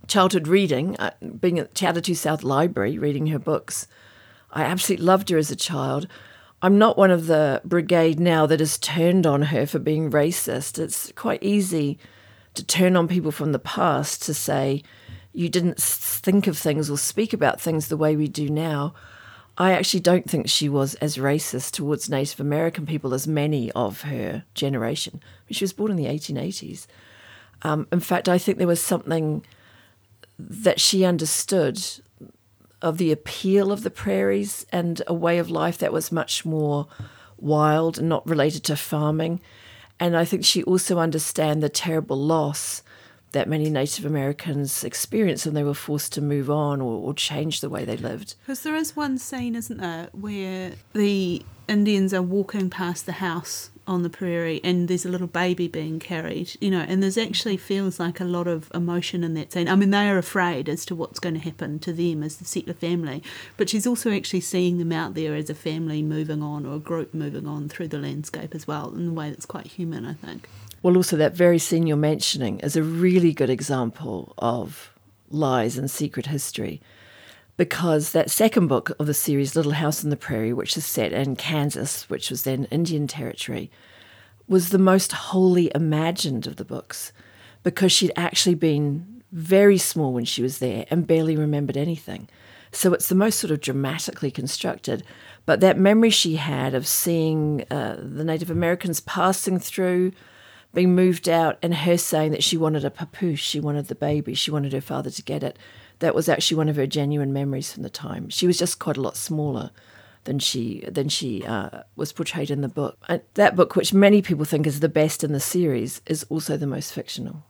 childhood 0.07 0.47
reading, 0.47 0.95
uh, 0.97 1.11
being 1.39 1.59
at 1.59 1.73
Atatu 1.73 2.15
South 2.15 2.43
Library, 2.43 2.97
reading 2.97 3.27
her 3.27 3.39
books. 3.39 3.87
I 4.51 4.61
absolutely 4.63 5.05
loved 5.05 5.29
her 5.29 5.37
as 5.37 5.51
a 5.51 5.55
child. 5.55 6.07
I'm 6.61 6.77
not 6.77 6.97
one 6.97 7.11
of 7.11 7.27
the 7.27 7.61
brigade 7.65 8.19
now 8.19 8.45
that 8.45 8.59
has 8.59 8.77
turned 8.77 9.25
on 9.25 9.43
her 9.43 9.65
for 9.65 9.79
being 9.79 10.11
racist. 10.11 10.77
It's 10.77 11.11
quite 11.13 11.41
easy 11.41 11.97
to 12.53 12.63
turn 12.63 12.95
on 12.95 13.07
people 13.07 13.31
from 13.31 13.53
the 13.53 13.59
past 13.59 14.21
to 14.23 14.33
say 14.33 14.83
you 15.33 15.49
didn't 15.49 15.81
think 15.81 16.47
of 16.47 16.57
things 16.57 16.89
or 16.89 16.97
speak 16.97 17.33
about 17.33 17.61
things 17.61 17.87
the 17.87 17.97
way 17.97 18.15
we 18.15 18.27
do 18.27 18.49
now. 18.49 18.93
I 19.59 19.73
actually 19.73 19.99
don't 19.99 20.29
think 20.29 20.47
she 20.47 20.69
was 20.69 20.95
as 20.95 21.17
racist 21.17 21.71
towards 21.71 22.09
Native 22.09 22.39
American 22.39 22.85
people 22.85 23.13
as 23.13 23.27
many 23.27 23.69
of 23.73 24.03
her 24.03 24.45
generation. 24.53 25.21
She 25.51 25.65
was 25.65 25.73
born 25.73 25.91
in 25.91 25.97
the 25.97 26.05
1880s. 26.05 26.87
Um, 27.63 27.85
in 27.91 27.99
fact, 27.99 28.29
I 28.29 28.37
think 28.37 28.57
there 28.57 28.67
was 28.67 28.81
something 28.81 29.45
that 30.39 30.79
she 30.79 31.03
understood 31.03 31.83
of 32.81 32.97
the 32.97 33.11
appeal 33.11 33.73
of 33.73 33.83
the 33.83 33.89
prairies 33.89 34.65
and 34.71 35.01
a 35.07 35.13
way 35.13 35.37
of 35.37 35.51
life 35.51 35.77
that 35.79 35.91
was 35.91 36.09
much 36.09 36.45
more 36.45 36.87
wild 37.37 37.99
and 37.99 38.07
not 38.07 38.25
related 38.25 38.63
to 38.63 38.77
farming. 38.77 39.41
And 39.99 40.15
I 40.15 40.23
think 40.23 40.45
she 40.45 40.63
also 40.63 40.99
understand 40.99 41.61
the 41.61 41.67
terrible 41.67 42.17
loss 42.17 42.81
that 43.31 43.47
many 43.47 43.69
Native 43.69 44.05
Americans 44.05 44.83
experienced 44.83 45.45
when 45.45 45.55
they 45.55 45.63
were 45.63 45.73
forced 45.73 46.13
to 46.13 46.21
move 46.21 46.49
on 46.49 46.81
or, 46.81 46.93
or 47.01 47.13
change 47.13 47.61
the 47.61 47.69
way 47.69 47.85
they 47.85 47.97
lived. 47.97 48.35
Because 48.41 48.63
there 48.63 48.75
is 48.75 48.95
one 48.95 49.17
scene, 49.17 49.55
isn't 49.55 49.79
there, 49.79 50.09
where 50.13 50.73
the 50.93 51.43
Indians 51.67 52.13
are 52.13 52.21
walking 52.21 52.69
past 52.69 53.05
the 53.05 53.13
house 53.13 53.69
on 53.85 54.03
the 54.03 54.09
prairie 54.09 54.61
and 54.63 54.87
there's 54.87 55.05
a 55.05 55.09
little 55.09 55.27
baby 55.27 55.67
being 55.67 55.99
carried, 55.99 56.55
you 56.61 56.69
know, 56.69 56.85
and 56.87 57.01
there's 57.01 57.17
actually 57.17 57.57
feels 57.57 57.99
like 57.99 58.19
a 58.19 58.23
lot 58.23 58.47
of 58.47 58.71
emotion 58.73 59.23
in 59.23 59.33
that 59.33 59.51
scene. 59.51 59.67
I 59.67 59.75
mean, 59.75 59.89
they 59.89 60.07
are 60.09 60.17
afraid 60.17 60.69
as 60.69 60.85
to 60.85 60.95
what's 60.95 61.19
going 61.19 61.35
to 61.35 61.41
happen 61.41 61.79
to 61.79 61.93
them 61.93 62.21
as 62.23 62.37
the 62.37 62.45
settler 62.45 62.75
family, 62.75 63.23
but 63.57 63.69
she's 63.69 63.87
also 63.87 64.11
actually 64.11 64.41
seeing 64.41 64.77
them 64.77 64.91
out 64.91 65.15
there 65.15 65.35
as 65.35 65.49
a 65.49 65.55
family 65.55 66.03
moving 66.03 66.43
on 66.43 66.65
or 66.65 66.75
a 66.75 66.79
group 66.79 67.13
moving 67.13 67.47
on 67.47 67.67
through 67.67 67.87
the 67.87 67.97
landscape 67.97 68.53
as 68.53 68.67
well 68.67 68.93
in 68.95 69.09
a 69.09 69.13
way 69.13 69.29
that's 69.29 69.47
quite 69.47 69.67
human, 69.67 70.05
I 70.05 70.13
think. 70.13 70.47
Well, 70.81 70.95
also, 70.95 71.17
that 71.17 71.33
very 71.33 71.59
scene 71.59 71.87
you're 71.87 71.97
mentioning 71.97 72.59
is 72.59 72.75
a 72.75 72.83
really 72.83 73.33
good 73.33 73.49
example 73.49 74.33
of 74.37 74.93
lies 75.29 75.77
and 75.77 75.91
secret 75.91 76.27
history 76.27 76.81
because 77.57 78.13
that 78.13 78.31
second 78.31 78.67
book 78.67 78.91
of 78.97 79.05
the 79.05 79.13
series, 79.13 79.55
Little 79.55 79.73
House 79.73 80.01
on 80.03 80.09
the 80.09 80.15
Prairie, 80.15 80.53
which 80.53 80.77
is 80.77 80.85
set 80.85 81.11
in 81.11 81.35
Kansas, 81.35 82.09
which 82.09 82.29
was 82.29 82.43
then 82.43 82.63
Indian 82.71 83.05
territory, 83.05 83.69
was 84.47 84.69
the 84.69 84.77
most 84.77 85.11
wholly 85.11 85.69
imagined 85.75 86.47
of 86.47 86.55
the 86.55 86.63
books 86.63 87.11
because 87.63 87.91
she'd 87.91 88.13
actually 88.15 88.55
been 88.55 89.21
very 89.33 89.77
small 89.77 90.13
when 90.13 90.23
she 90.23 90.41
was 90.41 90.59
there 90.59 90.85
and 90.89 91.05
barely 91.05 91.35
remembered 91.35 91.75
anything. 91.75 92.29
So 92.71 92.93
it's 92.93 93.09
the 93.09 93.15
most 93.15 93.39
sort 93.39 93.51
of 93.51 93.59
dramatically 93.59 94.31
constructed. 94.31 95.03
But 95.45 95.59
that 95.59 95.77
memory 95.77 96.11
she 96.11 96.37
had 96.37 96.73
of 96.73 96.87
seeing 96.87 97.65
uh, 97.69 97.97
the 97.99 98.23
Native 98.23 98.49
Americans 98.49 99.01
passing 99.01 99.59
through, 99.59 100.13
being 100.73 100.95
moved 100.95 101.27
out, 101.27 101.57
and 101.61 101.73
her 101.73 101.97
saying 101.97 102.31
that 102.31 102.43
she 102.43 102.57
wanted 102.57 102.85
a 102.85 102.91
papoose, 102.91 103.39
she 103.39 103.59
wanted 103.59 103.87
the 103.87 103.95
baby, 103.95 104.33
she 104.33 104.51
wanted 104.51 104.73
her 104.73 104.81
father 104.81 105.09
to 105.09 105.23
get 105.23 105.43
it 105.43 105.57
that 105.99 106.15
was 106.15 106.27
actually 106.27 106.57
one 106.57 106.69
of 106.69 106.75
her 106.75 106.87
genuine 106.87 107.31
memories 107.31 107.71
from 107.71 107.83
the 107.83 107.89
time. 107.89 108.29
She 108.29 108.47
was 108.47 108.57
just 108.57 108.79
quite 108.79 108.97
a 108.97 109.01
lot 109.01 109.15
smaller 109.15 109.71
than 110.23 110.39
she 110.39 110.83
than 110.87 111.09
she 111.09 111.45
uh, 111.45 111.83
was 111.95 112.11
portrayed 112.11 112.51
in 112.51 112.61
the 112.61 112.67
book. 112.67 112.97
And 113.07 113.21
that 113.35 113.55
book, 113.55 113.75
which 113.75 113.93
many 113.93 114.21
people 114.21 114.45
think 114.45 114.65
is 114.65 114.79
the 114.79 114.89
best 114.89 115.23
in 115.23 115.33
the 115.33 115.39
series, 115.39 116.01
is 116.07 116.25
also 116.29 116.57
the 116.57 116.67
most 116.67 116.93
fictional. 116.93 117.43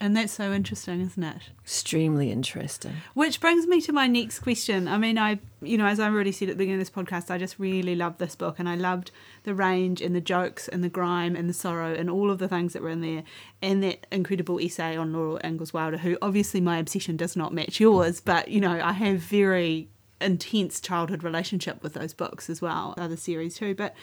And 0.00 0.16
that's 0.16 0.32
so 0.32 0.52
interesting, 0.52 1.00
isn't 1.00 1.22
it? 1.22 1.50
Extremely 1.62 2.30
interesting. 2.30 2.94
Which 3.14 3.40
brings 3.40 3.66
me 3.66 3.80
to 3.82 3.92
my 3.92 4.08
next 4.08 4.40
question. 4.40 4.88
I 4.88 4.98
mean, 4.98 5.18
I, 5.18 5.38
you 5.62 5.78
know, 5.78 5.86
as 5.86 6.00
I 6.00 6.08
already 6.08 6.32
said 6.32 6.48
at 6.48 6.52
the 6.52 6.58
beginning 6.58 6.80
of 6.80 6.86
this 6.86 6.94
podcast, 6.94 7.30
I 7.30 7.38
just 7.38 7.58
really 7.60 7.94
loved 7.94 8.18
this 8.18 8.34
book 8.34 8.58
and 8.58 8.68
I 8.68 8.74
loved 8.74 9.12
the 9.44 9.54
range 9.54 10.00
and 10.00 10.14
the 10.14 10.20
jokes 10.20 10.66
and 10.66 10.82
the 10.82 10.88
grime 10.88 11.36
and 11.36 11.48
the 11.48 11.54
sorrow 11.54 11.94
and 11.94 12.10
all 12.10 12.30
of 12.30 12.38
the 12.38 12.48
things 12.48 12.72
that 12.72 12.82
were 12.82 12.90
in 12.90 13.02
there. 13.02 13.22
And 13.62 13.82
that 13.84 14.06
incredible 14.10 14.58
essay 14.58 14.96
on 14.96 15.12
Laura 15.12 15.40
Ingalls 15.44 15.72
Wilder, 15.72 15.98
who 15.98 16.18
obviously 16.20 16.60
my 16.60 16.78
obsession 16.78 17.16
does 17.16 17.36
not 17.36 17.54
match 17.54 17.78
yours, 17.78 18.20
but, 18.20 18.48
you 18.48 18.60
know, 18.60 18.80
I 18.82 18.92
have 18.92 19.20
very 19.20 19.88
intense 20.20 20.80
childhood 20.80 21.22
relationship 21.22 21.82
with 21.82 21.94
those 21.94 22.12
books 22.12 22.50
as 22.50 22.60
well, 22.60 22.94
other 22.96 23.16
series 23.16 23.56
too. 23.56 23.74
But 23.74 23.94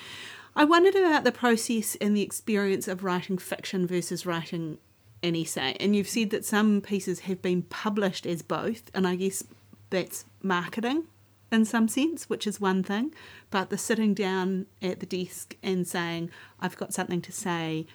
I 0.55 0.63
wondered 0.63 0.95
about 0.95 1.25
the 1.25 1.31
process 1.31 1.95
and 1.99 2.15
the 2.15 2.21
experience 2.21 2.87
of 2.87 3.03
writing 3.03 3.37
fiction 3.37 3.87
versus 3.87 4.25
writing 4.25 4.77
an 5.23 5.35
essay. 5.35 5.75
And 5.79 5.95
you've 5.95 6.09
said 6.09 6.29
that 6.31 6.45
some 6.45 6.81
pieces 6.81 7.21
have 7.21 7.41
been 7.41 7.63
published 7.63 8.25
as 8.25 8.41
both, 8.41 8.89
and 8.93 9.07
I 9.07 9.15
guess 9.15 9.43
that's 9.89 10.25
marketing 10.41 11.05
in 11.51 11.65
some 11.65 11.87
sense, 11.87 12.29
which 12.29 12.47
is 12.47 12.61
one 12.61 12.81
thing. 12.81 13.13
But 13.49 13.69
the 13.69 13.77
sitting 13.77 14.13
down 14.13 14.67
at 14.81 14.99
the 14.99 15.05
desk 15.05 15.55
and 15.61 15.87
saying, 15.87 16.31
I've 16.59 16.77
got 16.77 16.93
something 16.93 17.21
to 17.21 17.31
say, 17.31 17.85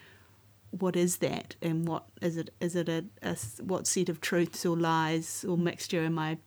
what 0.70 0.94
is 0.94 1.18
that? 1.18 1.56
And 1.62 1.88
what 1.88 2.04
is 2.20 2.36
it? 2.36 2.50
Is 2.60 2.76
it 2.76 2.88
a, 2.88 3.04
a 3.22 3.36
what 3.62 3.86
set 3.86 4.08
of 4.08 4.20
truths 4.20 4.66
or 4.66 4.76
lies 4.76 5.44
or 5.48 5.56
mixture 5.56 6.04
am 6.04 6.18
I 6.18 6.38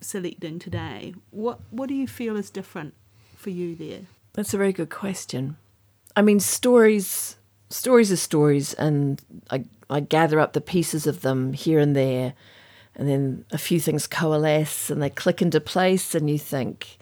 selecting 0.00 0.58
today? 0.58 1.14
What 1.30 1.60
What 1.70 1.88
do 1.88 1.94
you 1.94 2.06
feel 2.06 2.36
is 2.36 2.50
different 2.50 2.94
for 3.36 3.50
you 3.50 3.74
there? 3.74 4.02
That's 4.32 4.54
a 4.54 4.58
very 4.58 4.72
good 4.72 4.90
question. 4.90 5.56
I 6.16 6.22
mean, 6.22 6.40
stories 6.40 7.36
stories 7.74 8.12
are 8.12 8.16
stories, 8.16 8.72
and 8.74 9.20
I 9.50 9.64
I 9.90 10.00
gather 10.00 10.40
up 10.40 10.52
the 10.52 10.60
pieces 10.60 11.06
of 11.06 11.20
them 11.20 11.52
here 11.52 11.78
and 11.78 11.94
there, 11.94 12.34
and 12.94 13.08
then 13.08 13.44
a 13.50 13.58
few 13.58 13.80
things 13.80 14.06
coalesce 14.06 14.90
and 14.90 15.02
they 15.02 15.10
click 15.10 15.42
into 15.42 15.60
place, 15.60 16.14
and 16.14 16.30
you 16.30 16.38
think, 16.38 16.98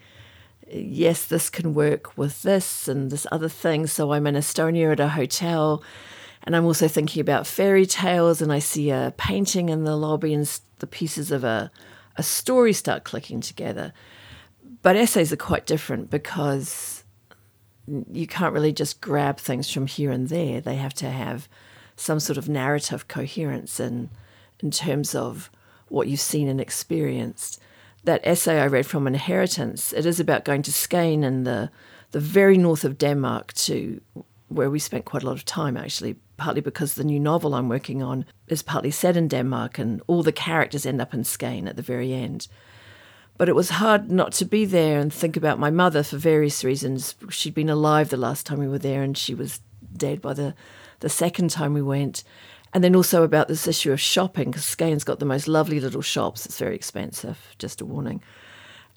yes, 0.69 1.27
this 1.27 1.51
can 1.51 1.75
work 1.75 2.17
with 2.17 2.43
this 2.43 2.89
and 2.89 3.11
this 3.11 3.27
other 3.31 3.49
thing. 3.49 3.87
So 3.87 4.13
I'm 4.13 4.27
in 4.27 4.35
Estonia 4.35 4.93
at 4.93 5.01
a 5.01 5.09
hotel, 5.09 5.83
and 6.43 6.57
I'm 6.57 6.65
also 6.65 6.89
thinking 6.89 7.21
about 7.21 7.47
fairy 7.47 7.87
tales, 7.87 8.43
and 8.43 8.53
I 8.53 8.59
see 8.59 8.91
a 8.91 9.15
painting 9.17 9.69
in 9.69 9.85
the 9.85 9.97
lobby, 9.97 10.35
and 10.35 10.61
the 10.79 10.87
pieces 10.87 11.31
of 11.31 11.45
a 11.45 11.71
a 12.17 12.23
story 12.23 12.73
start 12.73 13.05
clicking 13.05 13.41
together. 13.41 13.93
But 14.83 14.97
essays 14.97 15.33
are 15.33 15.37
quite 15.37 15.67
different 15.67 16.11
because 16.11 17.02
you 17.87 18.27
can't 18.27 18.55
really 18.55 18.73
just 18.73 19.01
grab 19.01 19.39
things 19.39 19.71
from 19.71 19.87
here 19.87 20.11
and 20.11 20.29
there. 20.29 20.61
They 20.61 20.77
have 20.77 20.95
to 20.95 21.11
have 21.11 21.49
some 21.97 22.21
sort 22.21 22.39
of 22.39 22.49
narrative 22.49 23.09
coherence 23.09 23.81
in, 23.81 24.11
in 24.61 24.71
terms 24.71 25.15
of 25.15 25.51
what 25.89 26.09
you've 26.09 26.21
seen 26.21 26.49
and 26.49 26.61
experienced. 26.61 27.61
That 28.05 28.21
essay 28.25 28.61
I 28.61 28.67
read 28.67 28.87
from 28.87 29.07
Inheritance, 29.07 29.93
it 29.93 30.07
is 30.07 30.19
about 30.19 30.45
going 30.45 30.63
to 30.63 30.71
Skagen 30.71 31.23
in 31.23 31.45
the, 31.45 31.71
the 32.13 32.21
very 32.21 32.57
north 32.57 32.85
of 32.85 32.99
Denmark 32.99 33.53
to 33.55 34.01
where 34.49 34.71
we 34.71 34.79
spent 34.79 35.05
quite 35.05 35.23
a 35.23 35.27
lot 35.27 35.37
of 35.37 35.45
time 35.45 35.77
actually, 35.77 36.17
partly 36.37 36.61
because 36.61 36.95
the 36.95 37.05
new 37.05 37.21
novel 37.21 37.55
I'm 37.55 37.69
working 37.69 38.03
on 38.03 38.27
is 38.49 38.63
partly 38.63 38.91
set 38.91 39.17
in 39.17 39.29
Denmark 39.29 39.79
and 39.79 40.03
all 40.07 40.23
the 40.23 40.33
characters 40.33 40.85
end 40.85 41.01
up 41.01 41.15
in 41.15 41.23
Skagen 41.23 41.69
at 41.69 41.77
the 41.77 41.83
very 41.83 42.13
end. 42.13 42.49
But 43.39 43.49
it 43.49 43.55
was 43.55 43.71
hard 43.71 44.11
not 44.11 44.33
to 44.35 44.45
be 44.45 44.65
there 44.65 44.99
and 45.01 45.13
think 45.13 45.37
about 45.37 45.59
my 45.59 45.71
mother 45.71 46.03
for 46.03 46.17
various 46.17 46.63
reasons. 46.63 47.15
She'd 47.31 47.55
been 47.55 47.71
alive 47.71 48.11
the 48.11 48.17
last 48.17 48.47
time 48.47 48.59
we 48.59 48.69
were 48.69 48.79
there 48.79 49.03
and 49.03 49.17
she 49.17 49.35
was 49.35 49.61
dead 49.97 50.21
by 50.21 50.35
the 50.35 50.55
the 51.01 51.09
second 51.09 51.51
time 51.51 51.75
we 51.75 51.83
went. 51.83 52.25
And 52.73 52.83
then 52.83 52.97
also 52.97 53.23
about 53.23 53.49
this 53.49 53.69
issue 53.69 53.93
of 53.93 54.01
shopping, 54.01 54.51
because 54.51 54.65
Skagen's 54.65 55.05
got 55.05 55.19
the 55.19 55.27
most 55.27 55.47
lovely 55.47 55.79
little 55.79 56.01
shops. 56.01 56.47
It's 56.47 56.59
very 56.59 56.75
expensive, 56.75 57.55
just 57.59 57.83
a 57.83 57.85
warning. 57.85 58.23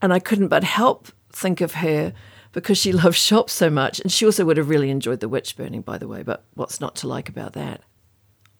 And 0.01 0.13
I 0.13 0.19
couldn't 0.19 0.47
but 0.47 0.63
help 0.63 1.09
think 1.31 1.59
of 1.59 1.73
her 1.75 2.13
because 2.53 2.77
she 2.77 2.93
loves 3.03 3.17
shops 3.17 3.51
so 3.51 3.69
much. 3.69 3.99
And 3.99 4.11
she 4.11 4.25
also 4.25 4.45
would 4.45 4.55
have 4.55 4.69
really 4.69 4.89
enjoyed 4.89 5.19
the 5.19 5.27
witch 5.27 5.57
burning, 5.57 5.81
by 5.81 5.97
the 5.97 6.07
way, 6.07 6.23
but 6.23 6.45
what's 6.53 6.79
not 6.79 6.95
to 6.97 7.07
like 7.07 7.27
about 7.27 7.53
that? 7.53 7.81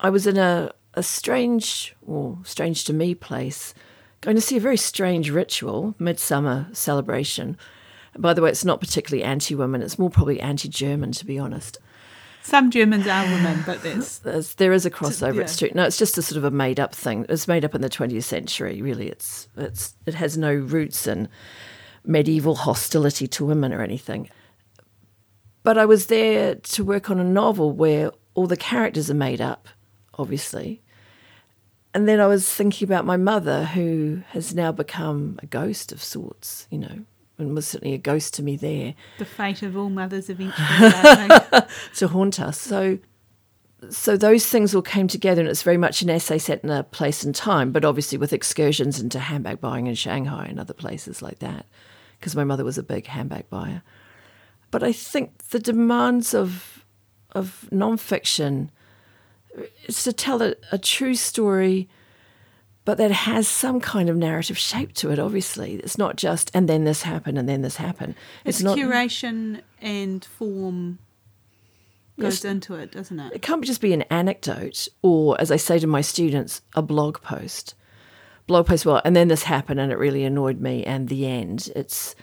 I 0.01 0.10
was 0.10 0.27
in 0.27 0.38
a, 0.38 0.74
a 0.96 1.03
strange, 1.03 1.96
or 2.05 2.39
strange 2.44 2.84
to 2.86 2.94
me, 2.94 3.15
place, 3.15 3.74
going 4.25 4.36
to 4.36 4.41
see 4.41 4.58
a 4.58 4.62
very 4.62 4.77
strange 4.77 5.29
ritual, 5.29 5.96
midsummer 6.00 6.67
celebration. 6.74 7.58
By 8.17 8.34
the 8.34 8.41
way, 8.41 8.50
it's 8.50 8.65
not 8.65 8.79
particularly 8.79 9.24
anti 9.24 9.55
women, 9.55 9.82
it's 9.82 10.00
more 10.00 10.10
probably 10.10 10.41
anti 10.41 10.67
German, 10.67 11.12
to 11.13 11.25
be 11.25 11.39
honest. 11.39 11.77
Some 12.41 12.70
Germans 12.70 13.08
are 13.08 13.24
women, 13.24 13.63
but 13.65 13.82
there's, 13.82 14.20
there's 14.25 14.53
there 14.55 14.74
is 14.74 14.86
a 14.86 14.91
crossover. 14.91 15.36
Yeah. 15.36 15.41
It's 15.41 15.58
true. 15.58 15.70
No, 15.74 15.84
it's 15.84 15.98
just 15.98 16.17
a 16.17 16.22
sort 16.22 16.38
of 16.38 16.44
a 16.44 16.51
made 16.51 16.79
up 16.79 16.94
thing. 16.94 17.25
It's 17.29 17.48
made 17.48 17.65
up 17.65 17.74
in 17.74 17.82
the 17.82 17.89
20th 17.89 18.24
century. 18.24 18.82
Really, 18.82 19.08
it's 19.08 19.48
it's 19.58 19.96
it 20.05 20.15
has 20.15 20.38
no 20.38 20.53
roots 20.53 21.08
in 21.08 21.27
medieval 22.03 22.55
hostility 22.55 23.27
to 23.27 23.46
women 23.46 23.74
or 23.74 23.82
anything. 23.82 24.29
But 25.63 25.77
I 25.77 25.86
was 25.86 26.08
there 26.08 26.55
to 26.55 26.84
work 26.84 27.10
on 27.10 27.20
a 27.20 27.24
novel 27.24 27.72
where 27.72 28.12
all 28.36 28.46
the 28.46 28.58
characters 28.58 29.10
are 29.10 29.15
made 29.15 29.41
up, 29.41 29.67
obviously. 30.13 30.84
And 31.95 32.09
then 32.09 32.19
I 32.19 32.27
was 32.27 32.53
thinking 32.53 32.85
about 32.85 33.05
my 33.05 33.15
mother, 33.15 33.63
who 33.63 34.21
has 34.31 34.53
now 34.53 34.73
become 34.73 35.39
a 35.41 35.45
ghost 35.45 35.93
of 35.93 36.03
sorts, 36.03 36.67
you 36.69 36.77
know, 36.77 37.05
and 37.37 37.55
was 37.55 37.69
certainly 37.69 37.93
a 37.93 37.97
ghost 37.97 38.33
to 38.33 38.43
me 38.43 38.57
there. 38.57 38.95
The 39.17 39.23
fate 39.23 39.63
of 39.63 39.77
all 39.77 39.89
mothers 39.89 40.29
eventually 40.29 40.57
to 41.95 42.07
haunt 42.09 42.41
us. 42.41 42.59
So, 42.59 42.99
so 43.89 44.17
those 44.17 44.45
things 44.45 44.75
all 44.75 44.81
came 44.81 45.07
together, 45.07 45.39
and 45.39 45.49
it's 45.49 45.63
very 45.63 45.77
much 45.77 46.01
an 46.01 46.09
essay 46.09 46.37
set 46.37 46.65
in 46.65 46.69
a 46.69 46.83
place 46.83 47.23
and 47.23 47.33
time, 47.33 47.71
but 47.71 47.85
obviously 47.85 48.17
with 48.17 48.33
excursions 48.33 48.99
into 48.99 49.17
handbag 49.17 49.61
buying 49.61 49.87
in 49.87 49.95
Shanghai 49.95 50.47
and 50.49 50.59
other 50.59 50.73
places 50.73 51.21
like 51.21 51.39
that, 51.39 51.65
because 52.19 52.35
my 52.35 52.43
mother 52.43 52.65
was 52.65 52.77
a 52.77 52.83
big 52.83 53.07
handbag 53.07 53.49
buyer. 53.49 53.83
But 54.69 54.83
I 54.83 54.91
think 54.91 55.47
the 55.47 55.59
demands 55.59 56.33
of 56.33 56.83
of 57.31 57.69
nonfiction 57.71 58.69
is 59.85 60.03
to 60.03 60.13
tell 60.13 60.41
a, 60.41 60.55
a 60.71 60.77
true 60.77 61.15
story 61.15 61.89
but 62.85 63.00
that 63.00 63.12
has 63.12 63.47
some 63.47 63.79
kind 63.81 64.09
of 64.09 64.15
narrative 64.15 64.59
shape 64.59 64.93
to 64.93 65.09
it. 65.09 65.17
Obviously, 65.17 65.74
it's 65.77 65.97
not 65.97 66.15
just 66.15 66.51
and 66.53 66.69
then 66.69 66.83
this 66.83 67.01
happened 67.01 67.38
and 67.39 67.50
then 67.50 67.63
this 67.63 67.77
happened. 67.77 68.13
It's, 68.45 68.59
it's 68.59 68.63
not, 68.63 68.77
curation 68.77 69.62
and 69.81 70.24
form 70.24 71.00
goes 72.19 72.43
yes, 72.43 72.45
into 72.45 72.75
it, 72.75 72.91
doesn't 72.91 73.19
it? 73.19 73.33
It 73.33 73.41
can't 73.41 73.65
just 73.65 73.81
be 73.81 73.91
an 73.91 74.03
anecdote 74.03 74.88
or, 75.01 75.39
as 75.41 75.51
I 75.51 75.57
say 75.57 75.79
to 75.79 75.88
my 75.88 76.01
students, 76.01 76.62
a 76.75 76.81
blog 76.81 77.21
post. 77.21 77.74
Blog 78.47 78.67
post, 78.67 78.85
well, 78.85 79.01
and 79.03 79.15
then 79.15 79.27
this 79.27 79.43
happened 79.43 79.79
and 79.79 79.91
it 79.91 79.97
really 79.97 80.24
annoyed 80.24 80.62
me, 80.62 80.83
and 80.85 81.09
the 81.09 81.25
end. 81.25 81.71
It's 81.75 82.15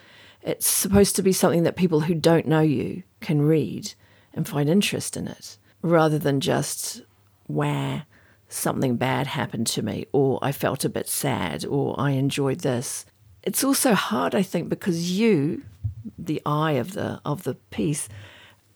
it's 0.43 0.67
supposed 0.67 1.17
to 1.17 1.23
be 1.23 1.33
something 1.33 1.65
that 1.65 1.77
people 1.77 2.01
who 2.01 2.15
don't 2.15 2.47
know 2.47 2.61
you 2.61 3.03
can 3.21 3.43
read 3.43 3.95
and 4.33 4.49
find 4.49 4.69
interest 4.69 5.17
in 5.17 5.27
it. 5.29 5.59
rather 5.83 6.19
than 6.19 6.41
just 6.41 7.03
where 7.55 8.07
something 8.49 8.97
bad 8.97 9.27
happened 9.27 9.67
to 9.67 9.83
me 9.83 10.07
or 10.13 10.39
I 10.43 10.53
felt 10.53 10.85
a 10.85 10.89
bit 10.89 11.09
sad 11.09 11.65
or 11.65 11.99
I 11.99 12.11
enjoyed 12.13 12.61
this. 12.61 13.07
It's 13.43 13.65
also 13.65 13.95
hard, 13.95 14.35
I 14.35 14.43
think, 14.43 14.69
because 14.69 15.11
you, 15.19 15.63
the 16.19 16.41
eye 16.47 16.73
of 16.73 16.93
the 16.93 17.21
of 17.25 17.43
the 17.43 17.55
piece, 17.71 18.09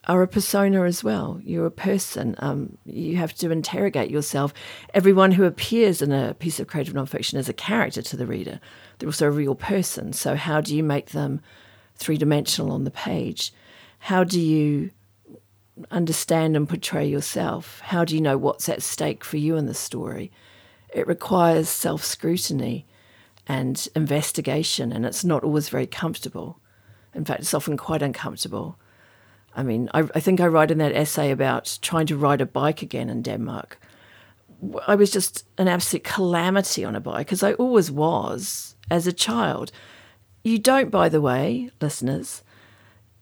are 0.07 0.21
a 0.21 0.27
persona 0.27 0.83
as 0.83 1.03
well. 1.03 1.39
You're 1.43 1.65
a 1.65 1.71
person. 1.71 2.35
Um, 2.39 2.77
you 2.85 3.17
have 3.17 3.33
to 3.35 3.51
interrogate 3.51 4.09
yourself. 4.09 4.53
Everyone 4.93 5.33
who 5.33 5.43
appears 5.43 6.01
in 6.01 6.11
a 6.11 6.33
piece 6.33 6.59
of 6.59 6.67
creative 6.67 6.93
nonfiction 6.93 7.35
is 7.35 7.49
a 7.49 7.53
character 7.53 8.01
to 8.01 8.17
the 8.17 8.25
reader. 8.25 8.59
They're 8.97 9.09
also 9.09 9.27
a 9.27 9.31
real 9.31 9.55
person. 9.55 10.13
So, 10.13 10.35
how 10.35 10.61
do 10.61 10.75
you 10.75 10.83
make 10.83 11.11
them 11.11 11.41
three 11.95 12.17
dimensional 12.17 12.71
on 12.71 12.83
the 12.83 12.91
page? 12.91 13.53
How 13.99 14.23
do 14.23 14.39
you 14.39 14.91
understand 15.91 16.55
and 16.55 16.67
portray 16.67 17.07
yourself? 17.07 17.79
How 17.81 18.05
do 18.05 18.15
you 18.15 18.21
know 18.21 18.37
what's 18.37 18.69
at 18.69 18.81
stake 18.81 19.23
for 19.23 19.37
you 19.37 19.55
in 19.57 19.65
the 19.65 19.73
story? 19.73 20.31
It 20.93 21.07
requires 21.07 21.69
self 21.69 22.03
scrutiny 22.03 22.85
and 23.47 23.87
investigation, 23.95 24.91
and 24.91 25.05
it's 25.05 25.23
not 25.23 25.43
always 25.43 25.69
very 25.69 25.87
comfortable. 25.87 26.59
In 27.13 27.25
fact, 27.25 27.41
it's 27.41 27.53
often 27.53 27.77
quite 27.77 28.01
uncomfortable 28.01 28.77
I 29.57 29.63
mean, 29.63 29.89
I, 29.91 30.01
I 30.13 30.19
think 30.19 30.39
I 30.39 30.45
write 30.45 30.69
in 30.69 30.77
that 30.77 30.95
essay 30.95 31.31
about 31.31 31.79
trying 31.81 32.05
to 32.07 32.15
ride 32.15 32.41
a 32.41 32.45
bike 32.45 32.83
again 32.83 33.09
in 33.09 33.23
Denmark. 33.23 33.79
I 34.87 34.93
was 34.93 35.09
just 35.09 35.45
an 35.57 35.67
absolute 35.67 36.03
calamity 36.03 36.85
on 36.85 36.95
a 36.95 36.99
bike, 36.99 37.33
as 37.33 37.41
I 37.41 37.53
always 37.53 37.89
was 37.89 38.75
as 38.91 39.07
a 39.07 39.13
child. 39.13 39.71
You 40.43 40.59
don't, 40.59 40.91
by 40.91 41.09
the 41.09 41.21
way, 41.21 41.71
listeners, 41.81 42.43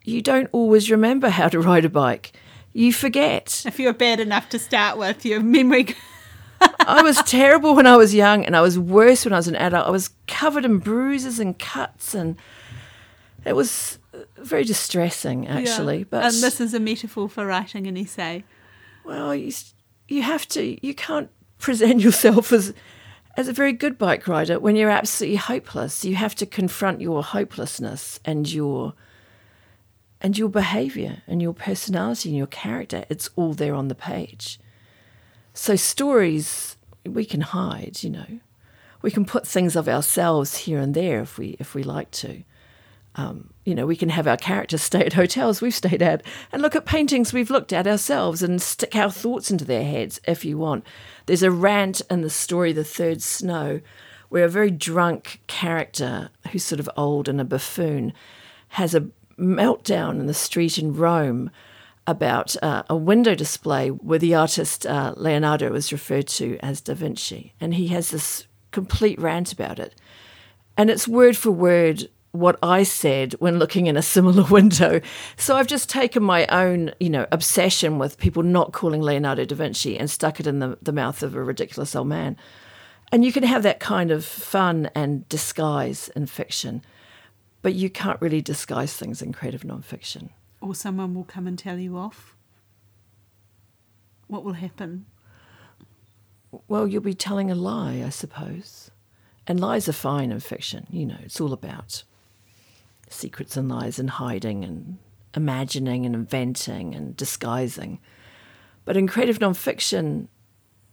you 0.03 0.21
don't 0.21 0.49
always 0.51 0.91
remember 0.91 1.29
how 1.29 1.47
to 1.47 1.59
ride 1.59 1.85
a 1.85 1.89
bike. 1.89 2.33
You 2.75 2.91
forget. 2.91 3.63
If 3.65 3.79
you're 3.79 3.93
bad 3.93 4.19
enough 4.19 4.49
to 4.49 4.59
start 4.59 4.97
with, 4.97 5.25
your 5.25 5.39
memory. 5.39 5.95
I 6.85 7.01
was 7.01 7.15
terrible 7.23 7.73
when 7.73 7.87
I 7.87 7.95
was 7.95 8.13
young, 8.13 8.43
and 8.43 8.53
I 8.53 8.59
was 8.59 8.77
worse 8.77 9.23
when 9.23 9.31
I 9.31 9.37
was 9.37 9.47
an 9.47 9.55
adult. 9.55 9.87
I 9.87 9.91
was 9.91 10.09
covered 10.27 10.65
in 10.65 10.79
bruises 10.79 11.39
and 11.39 11.57
cuts, 11.57 12.13
and 12.13 12.35
it 13.45 13.55
was 13.55 13.97
very 14.35 14.65
distressing, 14.65 15.47
actually. 15.47 15.99
Yeah. 15.99 16.05
But 16.09 16.25
and 16.25 16.33
this 16.43 16.59
is 16.59 16.73
a 16.73 16.81
metaphor 16.81 17.29
for 17.29 17.45
writing 17.45 17.87
an 17.87 17.95
essay. 17.95 18.43
Well, 19.05 19.33
you 19.33 19.53
you 20.09 20.23
have 20.23 20.45
to. 20.49 20.85
You 20.85 20.93
can't 20.93 21.29
present 21.59 22.01
yourself 22.01 22.51
as 22.51 22.73
as 23.37 23.47
a 23.47 23.53
very 23.53 23.71
good 23.71 23.97
bike 23.97 24.27
rider 24.27 24.59
when 24.59 24.75
you're 24.75 24.89
absolutely 24.89 25.37
hopeless. 25.37 26.03
You 26.03 26.15
have 26.15 26.35
to 26.35 26.45
confront 26.45 26.99
your 26.99 27.23
hopelessness 27.23 28.19
and 28.25 28.51
your 28.51 28.95
and 30.25 30.39
your 30.39 30.49
behavior 30.49 31.21
and 31.27 31.39
your 31.39 31.53
personality 31.53 32.29
and 32.29 32.37
your 32.37 32.47
character. 32.47 33.05
It's 33.11 33.29
all 33.35 33.53
there 33.53 33.75
on 33.75 33.89
the 33.89 33.93
page. 33.93 34.59
So 35.53 35.75
stories 35.75 36.77
we 37.05 37.25
can 37.25 37.41
hide, 37.41 38.01
you 38.01 38.09
know. 38.09 38.39
We 39.03 39.11
can 39.11 39.25
put 39.25 39.45
things 39.45 39.75
of 39.75 39.87
ourselves 39.87 40.57
here 40.57 40.79
and 40.79 40.95
there 40.95 41.21
if 41.21 41.37
we 41.37 41.55
if 41.59 41.75
we 41.75 41.83
like 41.83 42.09
to. 42.25 42.41
Um, 43.13 43.51
you 43.65 43.75
know, 43.75 43.85
we 43.85 43.95
can 43.95 44.09
have 44.09 44.25
our 44.25 44.35
characters 44.35 44.81
stay 44.89 45.05
at 45.05 45.13
hotels 45.13 45.61
we've 45.61 45.75
stayed 45.75 46.01
at 46.01 46.23
and 46.51 46.59
look 46.59 46.75
at 46.75 46.87
paintings 46.87 47.31
we've 47.31 47.51
looked 47.51 47.71
at 47.71 47.85
ourselves 47.85 48.41
and 48.41 48.59
stick 48.59 48.95
our 48.95 49.11
thoughts 49.11 49.51
into 49.51 49.63
their 49.63 49.83
heads 49.83 50.19
if 50.27 50.43
you 50.43 50.57
want. 50.57 50.83
There's 51.27 51.43
a 51.43 51.51
rant 51.51 52.01
in 52.09 52.21
the 52.21 52.31
story 52.31 52.73
The 52.73 52.83
Third 52.83 53.21
Snow 53.21 53.79
where 54.29 54.45
a 54.45 54.49
very 54.49 54.71
drunk 54.71 55.41
character 55.45 56.31
who's 56.49 56.63
sort 56.63 56.79
of 56.79 56.89
old 56.97 57.29
and 57.29 57.39
a 57.39 57.45
buffoon 57.45 58.11
has 58.69 58.95
a 58.95 59.05
meltdown 59.37 60.19
in 60.19 60.27
the 60.27 60.33
street 60.33 60.77
in 60.77 60.95
Rome 60.95 61.51
about 62.07 62.55
uh, 62.61 62.83
a 62.89 62.95
window 62.95 63.35
display 63.35 63.89
where 63.89 64.19
the 64.19 64.35
artist 64.35 64.85
uh, 64.85 65.13
Leonardo 65.17 65.73
is 65.73 65.91
referred 65.91 66.27
to 66.27 66.57
as 66.61 66.81
Da 66.81 66.93
Vinci. 66.93 67.53
And 67.59 67.73
he 67.73 67.87
has 67.87 68.11
this 68.11 68.45
complete 68.71 69.19
rant 69.19 69.51
about 69.51 69.79
it. 69.79 69.95
And 70.77 70.89
it's 70.89 71.07
word 71.07 71.35
for 71.37 71.51
word 71.51 72.09
what 72.35 72.59
I 72.61 72.83
said 72.83 73.33
when 73.33 73.59
looking 73.59 73.87
in 73.87 73.97
a 73.97 74.01
similar 74.01 74.43
window. 74.49 75.01
So 75.37 75.55
I've 75.55 75.67
just 75.67 75.89
taken 75.89 76.21
my 76.21 76.45
own, 76.47 76.91
you 76.99 77.09
know, 77.09 77.25
obsession 77.31 77.97
with 77.97 78.17
people 78.17 78.43
not 78.43 78.73
calling 78.73 79.01
Leonardo 79.01 79.45
da 79.45 79.55
Vinci 79.55 79.97
and 79.97 80.09
stuck 80.09 80.39
it 80.39 80.47
in 80.47 80.59
the, 80.59 80.77
the 80.81 80.91
mouth 80.91 81.23
of 81.23 81.35
a 81.35 81.43
ridiculous 81.43 81.95
old 81.95 82.07
man. 82.07 82.37
And 83.11 83.23
you 83.23 83.31
can 83.31 83.43
have 83.43 83.63
that 83.63 83.79
kind 83.79 84.11
of 84.11 84.25
fun 84.25 84.89
and 84.93 85.27
disguise 85.29 86.09
in 86.09 86.25
fiction, 86.25 86.83
but 87.65 87.73
you 87.73 87.89
can't 87.89 88.21
really 88.21 88.43
disguise 88.43 88.93
things 88.93 89.23
in 89.23 89.33
creative 89.33 89.63
nonfiction. 89.63 90.29
Or 90.61 90.75
someone 90.75 91.15
will 91.15 91.23
come 91.23 91.47
and 91.47 91.57
tell 91.57 91.79
you 91.79 91.97
off. 91.97 92.35
What 94.27 94.43
will 94.43 94.53
happen? 94.53 95.07
Well, 96.67 96.87
you'll 96.87 97.01
be 97.01 97.15
telling 97.15 97.49
a 97.49 97.55
lie, 97.55 98.03
I 98.05 98.09
suppose. 98.09 98.91
And 99.47 99.59
lies 99.59 99.89
are 99.89 99.93
fine 99.93 100.31
in 100.31 100.41
fiction, 100.41 100.85
you 100.91 101.07
know, 101.07 101.17
it's 101.23 101.41
all 101.41 101.53
about 101.53 102.03
secrets 103.09 103.57
and 103.57 103.67
lies 103.67 103.97
and 103.97 104.11
hiding 104.11 104.63
and 104.63 104.99
imagining 105.33 106.05
and 106.05 106.13
inventing 106.13 106.93
and 106.93 107.17
disguising. 107.17 107.97
But 108.85 108.95
in 108.95 109.07
creative 109.07 109.39
nonfiction, 109.39 110.27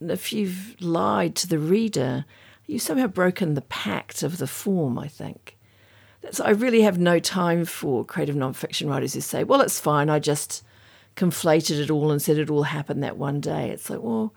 if 0.01 0.33
you've 0.33 0.81
lied 0.81 1.37
to 1.37 1.47
the 1.47 1.59
reader, 1.59 2.25
you've 2.67 2.81
somehow 2.81 3.09
broken 3.09 3.53
the 3.53 3.61
pact 3.61 4.23
of 4.23 4.39
the 4.39 4.47
form, 4.47 4.99
I 4.99 5.09
think. 5.09 5.59
So 6.31 6.45
I 6.45 6.51
really 6.51 6.83
have 6.83 6.99
no 6.99 7.19
time 7.19 7.65
for 7.65 8.05
creative 8.05 8.37
nonfiction 8.37 8.89
writers 8.89 9.15
who 9.15 9.21
say, 9.21 9.45
well, 9.45 9.61
it's 9.61 9.81
fine, 9.81 10.09
I 10.09 10.19
just 10.19 10.63
conflated 11.17 11.81
it 11.81 11.91
all 11.91 12.11
and 12.11 12.23
said 12.23 12.39
it 12.39 12.49
all 12.49 12.63
happened 12.63 13.03
that 13.03 13.17
one 13.19 13.41
day. 13.41 13.71
It's 13.71 13.91
like, 13.91 14.01
well, 14.01 14.33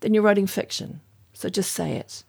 then 0.00 0.14
you're 0.14 0.22
writing 0.22 0.46
fiction. 0.46 1.00
So 1.34 1.48
just 1.48 1.72
say 1.72 1.92
it. 1.92 2.24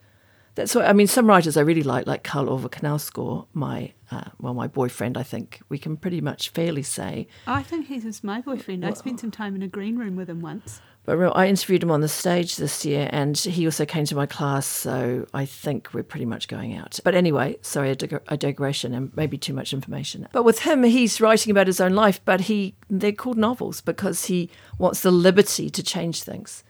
That's 0.58 0.74
what 0.74 0.86
I 0.86 0.94
mean. 0.94 1.06
Some 1.06 1.28
writers 1.28 1.56
I 1.56 1.62
really 1.62 1.84
like, 1.84 2.08
like 2.08 2.24
Karl 2.24 2.50
Ove 2.50 2.70
Knausgård, 2.72 3.46
my 3.54 3.94
uh, 4.10 4.24
well, 4.40 4.56
my 4.56 4.68
boyfriend. 4.68 5.16
I 5.16 5.22
think 5.22 5.62
we 5.70 5.78
can 5.78 5.96
pretty 5.96 6.20
much 6.20 6.50
fairly 6.50 6.82
say. 6.82 7.28
I 7.46 7.62
think 7.62 7.86
he's 7.86 8.24
my 8.24 8.42
boyfriend. 8.42 8.84
I 8.84 8.94
spent 8.94 9.20
some 9.20 9.30
time 9.30 9.56
in 9.56 9.62
a 9.62 9.68
green 9.68 9.98
room 9.98 10.16
with 10.16 10.28
him 10.28 10.42
once. 10.42 10.82
But 11.06 11.20
I 11.38 11.48
interviewed 11.48 11.84
him 11.84 11.92
on 11.92 12.02
the 12.02 12.08
stage 12.08 12.56
this 12.56 12.84
year, 12.84 13.08
and 13.14 13.38
he 13.38 13.66
also 13.66 13.86
came 13.86 14.06
to 14.06 14.16
my 14.16 14.26
class. 14.26 14.66
So 14.66 15.28
I 15.32 15.46
think 15.46 15.94
we're 15.94 16.02
pretty 16.02 16.26
much 16.26 16.48
going 16.48 16.76
out. 16.76 17.00
But 17.04 17.14
anyway, 17.14 17.58
sorry, 17.62 17.92
a, 17.92 17.96
dig- 17.96 18.20
a 18.28 18.36
digression 18.36 18.96
and 18.96 19.16
maybe 19.16 19.38
too 19.38 19.54
much 19.54 19.74
information. 19.74 20.28
But 20.32 20.44
with 20.44 20.60
him, 20.60 20.84
he's 20.84 21.22
writing 21.22 21.52
about 21.52 21.68
his 21.68 21.80
own 21.80 21.94
life, 21.94 22.20
but 22.26 22.42
he 22.42 22.76
they're 22.90 23.12
called 23.12 23.38
novels 23.38 23.80
because 23.80 24.26
he 24.26 24.50
wants 24.80 25.02
the 25.02 25.12
liberty 25.12 25.70
to 25.70 25.84
change 25.84 26.24
things 26.24 26.64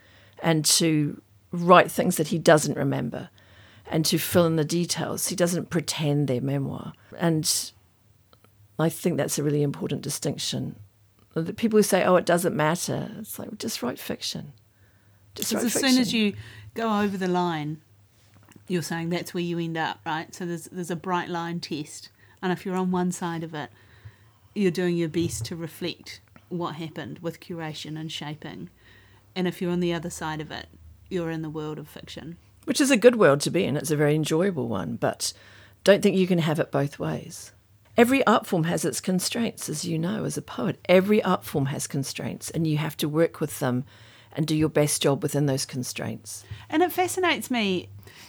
and 0.43 0.65
to 0.65 1.21
write 1.53 1.89
things 1.89 2.17
that 2.17 2.27
he 2.27 2.37
doesn't 2.37 2.75
remember 2.75 3.29
and 3.89 4.05
to 4.05 4.17
fill 4.17 4.45
in 4.45 4.55
the 4.55 4.65
details. 4.65 5.27
He 5.27 5.35
doesn't 5.35 5.69
pretend 5.69 6.27
they're 6.27 6.41
memoir. 6.41 6.93
And 7.17 7.71
I 8.77 8.89
think 8.89 9.17
that's 9.17 9.39
a 9.39 9.43
really 9.43 9.63
important 9.63 10.01
distinction. 10.01 10.77
The 11.33 11.53
people 11.53 11.77
who 11.77 11.83
say, 11.83 12.03
oh, 12.03 12.15
it 12.15 12.25
doesn't 12.25 12.55
matter, 12.55 13.11
it's 13.19 13.37
like, 13.37 13.57
just 13.59 13.83
write 13.83 13.99
fiction. 13.99 14.53
Just 15.35 15.53
write 15.53 15.63
as 15.63 15.73
fiction. 15.73 15.89
soon 15.91 16.01
as 16.01 16.13
you 16.13 16.33
go 16.73 16.99
over 16.99 17.15
the 17.15 17.27
line, 17.27 17.81
you're 18.67 18.81
saying 18.81 19.09
that's 19.09 19.33
where 19.33 19.43
you 19.43 19.59
end 19.59 19.77
up, 19.77 19.99
right? 20.05 20.33
So 20.33 20.45
there's, 20.45 20.65
there's 20.65 20.91
a 20.91 20.95
bright 20.95 21.29
line 21.29 21.59
test. 21.59 22.09
And 22.41 22.51
if 22.51 22.65
you're 22.65 22.75
on 22.75 22.91
one 22.91 23.11
side 23.11 23.43
of 23.43 23.53
it, 23.53 23.69
you're 24.55 24.71
doing 24.71 24.97
your 24.97 25.09
best 25.09 25.45
to 25.45 25.55
reflect 25.55 26.21
what 26.49 26.75
happened 26.75 27.19
with 27.19 27.39
curation 27.39 27.99
and 27.99 28.11
shaping. 28.11 28.69
And 29.35 29.47
if 29.47 29.61
you're 29.61 29.71
on 29.71 29.79
the 29.79 29.93
other 29.93 30.09
side 30.09 30.41
of 30.41 30.49
it, 30.49 30.67
you're 31.09 31.29
in 31.29 31.43
the 31.43 31.49
world 31.49 31.77
of 31.77 31.87
fiction 31.87 32.37
which 32.67 32.81
is 32.81 32.91
a 32.91 32.97
good 32.97 33.15
world 33.15 33.39
to 33.39 33.49
be 33.49 33.63
in. 33.63 33.77
It's 33.77 33.91
a 33.91 33.95
very 33.95 34.13
enjoyable 34.13 34.67
one, 34.67 34.97
but 34.97 35.31
don't 35.85 36.03
think 36.03 36.17
you 36.17 36.27
can 36.27 36.39
have 36.39 36.59
it 36.59 36.69
both 36.69 36.99
ways. 36.99 37.53
Every 37.95 38.27
art 38.27 38.45
form 38.45 38.65
has 38.65 38.83
its 38.83 38.99
constraints, 38.99 39.69
as 39.69 39.85
you 39.85 39.97
know, 39.97 40.25
as 40.25 40.35
a 40.35 40.41
poet. 40.41 40.77
Every 40.89 41.23
art 41.23 41.45
form 41.45 41.67
has 41.67 41.87
constraints, 41.87 42.49
and 42.49 42.67
you 42.67 42.77
have 42.77 42.97
to 42.97 43.07
work 43.07 43.39
with 43.39 43.59
them 43.59 43.85
and 44.33 44.45
do 44.45 44.53
your 44.53 44.67
best 44.67 45.01
job 45.01 45.23
within 45.23 45.45
those 45.45 45.65
constraints. 45.65 46.43
And 46.69 46.83
it 46.83 46.91
fascinates 46.91 47.49
me 47.49 47.87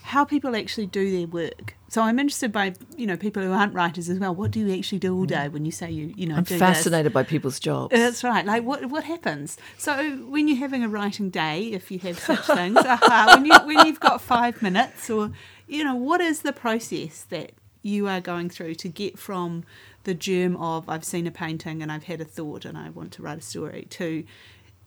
how 0.08 0.24
people 0.24 0.56
actually 0.56 0.86
do 0.86 1.10
their 1.10 1.26
work. 1.26 1.76
So 1.88 2.00
I'm 2.00 2.18
interested 2.18 2.50
by 2.50 2.74
you 2.96 3.06
know 3.06 3.18
people 3.18 3.42
who 3.42 3.52
aren't 3.52 3.74
writers 3.74 4.08
as 4.08 4.18
well. 4.18 4.34
What 4.34 4.50
do 4.50 4.60
you 4.60 4.74
actually 4.76 5.00
do 5.00 5.14
all 5.14 5.26
day 5.26 5.46
mm. 5.48 5.52
when 5.52 5.66
you 5.66 5.70
say 5.70 5.90
you 5.90 6.14
you 6.16 6.26
know? 6.26 6.36
I'm 6.36 6.44
fascinated 6.44 7.12
this? 7.12 7.14
by 7.14 7.22
people's 7.24 7.60
jobs. 7.60 7.92
That's 7.92 8.24
right. 8.24 8.44
Like 8.44 8.64
what 8.64 8.86
what 8.86 9.04
happens? 9.04 9.58
So 9.76 10.16
when 10.28 10.48
you're 10.48 10.56
having 10.56 10.82
a 10.82 10.88
writing 10.88 11.28
day, 11.28 11.64
if 11.72 11.90
you 11.90 11.98
have 11.98 12.18
such 12.18 12.46
things, 12.46 12.78
uh, 12.78 13.34
when 13.34 13.44
you 13.44 13.52
when 13.64 13.86
you've 13.86 14.00
got 14.00 14.22
five 14.22 14.62
minutes, 14.62 15.10
or 15.10 15.30
you 15.66 15.84
know, 15.84 15.94
what 15.94 16.22
is 16.22 16.40
the 16.40 16.54
process 16.54 17.24
that 17.28 17.52
you 17.82 18.08
are 18.08 18.20
going 18.20 18.48
through 18.48 18.76
to 18.76 18.88
get 18.88 19.18
from 19.18 19.64
the 20.04 20.14
germ 20.14 20.56
of 20.56 20.88
I've 20.88 21.04
seen 21.04 21.26
a 21.26 21.30
painting 21.30 21.82
and 21.82 21.92
I've 21.92 22.04
had 22.04 22.22
a 22.22 22.24
thought 22.24 22.64
and 22.64 22.78
I 22.78 22.88
want 22.88 23.12
to 23.12 23.22
write 23.22 23.38
a 23.38 23.42
story 23.42 23.86
to 23.90 24.24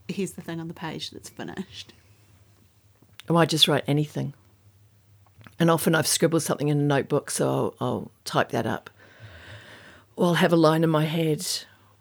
here's 0.07 0.31
the 0.31 0.41
thing 0.41 0.59
on 0.59 0.67
the 0.67 0.73
page 0.73 1.11
that's 1.11 1.29
finished. 1.29 1.93
Oh, 3.29 3.35
I 3.35 3.45
just 3.45 3.67
write 3.67 3.83
anything. 3.87 4.33
And 5.61 5.69
often 5.69 5.93
I've 5.93 6.07
scribbled 6.07 6.41
something 6.41 6.69
in 6.69 6.79
a 6.79 6.83
notebook, 6.83 7.29
so 7.29 7.47
I'll, 7.79 7.87
I'll 7.87 8.11
type 8.25 8.49
that 8.49 8.65
up. 8.65 8.89
Or 10.15 10.29
I'll 10.29 10.33
have 10.33 10.51
a 10.51 10.55
line 10.55 10.83
in 10.83 10.89
my 10.89 11.05
head, 11.05 11.45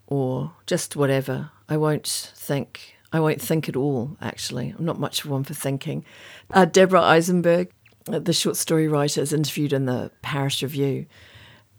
or 0.07 0.53
just 0.65 0.95
whatever. 0.95 1.51
I 1.69 1.77
won't 1.77 2.07
think, 2.35 2.95
I 3.13 3.19
won't 3.19 3.39
think 3.39 3.69
at 3.69 3.75
all, 3.75 4.17
actually. 4.19 4.73
I'm 4.75 4.83
not 4.83 4.99
much 4.99 5.23
of 5.23 5.29
one 5.29 5.43
for 5.43 5.53
thinking. 5.53 6.03
Uh, 6.49 6.65
Deborah 6.65 7.03
Eisenberg, 7.03 7.71
uh, 8.11 8.17
the 8.17 8.33
short 8.33 8.57
story 8.57 8.87
writer, 8.87 9.21
is 9.21 9.31
interviewed 9.31 9.73
in 9.73 9.85
the 9.85 10.09
Paris 10.23 10.63
Review. 10.63 11.05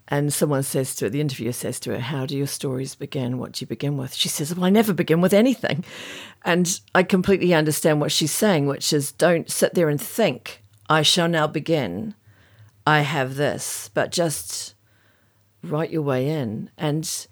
And 0.07 0.33
someone 0.33 0.63
says 0.63 0.95
to 0.97 1.07
her, 1.07 1.11
the 1.11 1.21
interviewer 1.21 1.51
says 1.53 1.81
to 1.81 1.91
her, 1.91 1.99
How 1.99 2.27
do 2.27 2.37
your 2.37 2.47
stories 2.47 2.95
begin? 2.95 3.39
What 3.39 3.53
do 3.53 3.65
you 3.65 3.67
begin 3.67 3.97
with? 3.97 4.15
She 4.15 4.29
says, 4.29 4.55
Well, 4.55 4.67
I 4.67 4.71
never 4.71 4.93
begin 4.93 5.21
with 5.21 5.35
anything. 5.35 5.85
And 6.45 6.79
I 6.95 7.03
completely 7.03 7.53
understand 7.55 8.01
what 8.01 8.13
she's 8.13 8.31
saying, 8.31 8.67
which 8.67 8.93
is 8.93 9.11
don't 9.11 9.51
sit 9.51 9.75
there 9.75 9.89
and 9.89 10.01
think, 10.01 10.62
I 10.89 11.03
shall 11.03 11.29
now 11.29 11.47
begin. 11.47 12.15
I 12.87 13.01
have 13.01 13.37
this, 13.37 13.91
but 13.95 14.13
just 14.13 14.75
write 15.63 15.91
your 15.91 16.03
way 16.03 16.29
in. 16.29 16.71
And 16.77 17.27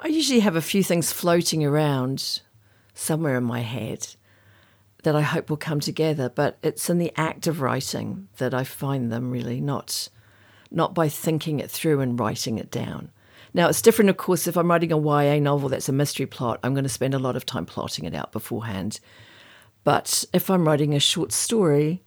I 0.00 0.08
usually 0.08 0.40
have 0.40 0.56
a 0.56 0.62
few 0.62 0.82
things 0.82 1.12
floating 1.12 1.64
around 1.64 2.40
somewhere 2.94 3.36
in 3.36 3.44
my 3.44 3.60
head 3.60 4.14
that 5.04 5.14
I 5.14 5.22
hope 5.22 5.48
will 5.48 5.56
come 5.56 5.80
together, 5.80 6.28
but 6.28 6.58
it's 6.62 6.90
in 6.90 6.98
the 6.98 7.12
act 7.16 7.46
of 7.46 7.60
writing 7.60 8.28
that 8.38 8.52
I 8.52 8.64
find 8.64 9.12
them 9.12 9.30
really, 9.30 9.60
not 9.60 10.08
not 10.70 10.94
by 10.94 11.08
thinking 11.08 11.60
it 11.60 11.70
through 11.70 12.00
and 12.00 12.18
writing 12.18 12.58
it 12.58 12.70
down. 12.72 13.10
Now, 13.54 13.68
it's 13.68 13.80
different, 13.80 14.10
of 14.10 14.16
course, 14.16 14.46
if 14.46 14.56
I'm 14.56 14.68
writing 14.68 14.92
a 14.92 14.98
YA 14.98 15.38
novel 15.38 15.68
that's 15.68 15.88
a 15.88 15.92
mystery 15.92 16.26
plot, 16.26 16.60
I'm 16.62 16.74
going 16.74 16.84
to 16.84 16.90
spend 16.90 17.14
a 17.14 17.18
lot 17.18 17.36
of 17.36 17.46
time 17.46 17.64
plotting 17.64 18.04
it 18.04 18.14
out 18.14 18.32
beforehand. 18.32 19.00
But 19.84 20.24
if 20.32 20.50
I'm 20.50 20.66
writing 20.66 20.92
a 20.92 21.00
short 21.00 21.32
story, 21.32 22.02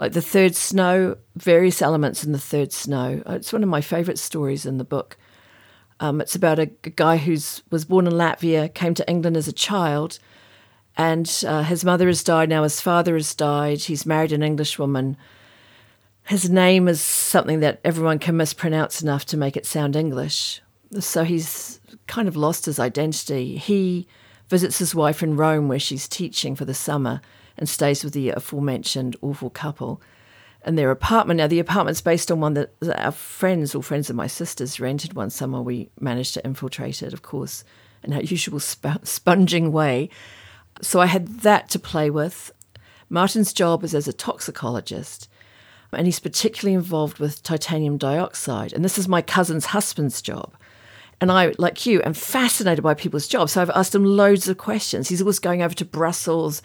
like 0.00 0.12
The 0.12 0.22
Third 0.22 0.54
Snow, 0.54 1.16
various 1.36 1.82
elements 1.82 2.24
in 2.24 2.32
The 2.32 2.38
Third 2.38 2.72
Snow, 2.72 3.22
it's 3.26 3.52
one 3.52 3.64
of 3.64 3.68
my 3.68 3.80
favourite 3.80 4.18
stories 4.18 4.64
in 4.64 4.78
the 4.78 4.84
book. 4.84 5.16
Um, 6.00 6.20
it's 6.20 6.36
about 6.36 6.60
a, 6.60 6.70
a 6.84 6.90
guy 6.90 7.16
who 7.16 7.32
was 7.70 7.84
born 7.84 8.06
in 8.06 8.12
Latvia, 8.12 8.72
came 8.72 8.94
to 8.94 9.10
England 9.10 9.36
as 9.36 9.48
a 9.48 9.52
child, 9.52 10.20
and 10.96 11.42
uh, 11.46 11.64
his 11.64 11.84
mother 11.84 12.06
has 12.06 12.22
died. 12.22 12.48
Now 12.48 12.62
his 12.62 12.80
father 12.80 13.14
has 13.14 13.34
died. 13.34 13.80
He's 13.80 14.06
married 14.06 14.32
an 14.32 14.42
English 14.42 14.78
woman. 14.78 15.16
His 16.26 16.48
name 16.48 16.86
is 16.86 17.00
something 17.00 17.60
that 17.60 17.80
everyone 17.84 18.20
can 18.20 18.36
mispronounce 18.36 19.02
enough 19.02 19.24
to 19.26 19.36
make 19.36 19.56
it 19.56 19.66
sound 19.66 19.96
English. 19.96 20.60
So 21.00 21.24
he's 21.24 21.80
kind 22.06 22.28
of 22.28 22.36
lost 22.36 22.66
his 22.66 22.78
identity. 22.78 23.56
He 23.56 24.06
visits 24.48 24.78
his 24.78 24.94
wife 24.94 25.22
in 25.22 25.36
Rome, 25.36 25.68
where 25.68 25.78
she's 25.78 26.06
teaching 26.06 26.54
for 26.54 26.64
the 26.64 26.74
summer, 26.74 27.20
and 27.58 27.68
stays 27.68 28.04
with 28.04 28.12
the 28.12 28.30
aforementioned 28.30 29.16
awful 29.20 29.50
couple 29.50 30.00
in 30.64 30.76
their 30.76 30.90
apartment. 30.90 31.38
Now, 31.38 31.46
the 31.46 31.58
apartment's 31.58 32.00
based 32.00 32.30
on 32.30 32.40
one 32.40 32.54
that 32.54 32.72
our 32.96 33.12
friends 33.12 33.74
or 33.74 33.82
friends 33.82 34.10
of 34.10 34.16
my 34.16 34.26
sister's 34.26 34.80
rented 34.80 35.14
one 35.14 35.30
summer. 35.30 35.62
We 35.62 35.90
managed 36.00 36.34
to 36.34 36.44
infiltrate 36.44 37.02
it, 37.02 37.12
of 37.12 37.22
course, 37.22 37.64
in 38.02 38.12
our 38.12 38.22
usual 38.22 38.60
sp- 38.60 39.02
sponging 39.04 39.72
way. 39.72 40.10
So 40.80 41.00
I 41.00 41.06
had 41.06 41.40
that 41.40 41.68
to 41.70 41.78
play 41.78 42.10
with. 42.10 42.52
Martin's 43.10 43.52
job 43.52 43.82
is 43.84 43.94
as 43.94 44.06
a 44.06 44.12
toxicologist, 44.12 45.28
and 45.92 46.06
he's 46.06 46.20
particularly 46.20 46.74
involved 46.74 47.18
with 47.18 47.42
titanium 47.42 47.96
dioxide. 47.96 48.72
And 48.72 48.84
this 48.84 48.98
is 48.98 49.08
my 49.08 49.22
cousin's 49.22 49.66
husband's 49.66 50.20
job. 50.20 50.54
And 51.20 51.32
I, 51.32 51.54
like 51.58 51.84
you, 51.86 52.00
am 52.02 52.14
fascinated 52.14 52.84
by 52.84 52.94
people's 52.94 53.26
jobs. 53.26 53.52
So 53.52 53.62
I've 53.62 53.70
asked 53.70 53.94
him 53.94 54.04
loads 54.04 54.48
of 54.48 54.58
questions. 54.58 55.08
He's 55.08 55.20
always 55.20 55.40
going 55.40 55.62
over 55.62 55.74
to 55.74 55.84
Brussels 55.84 56.62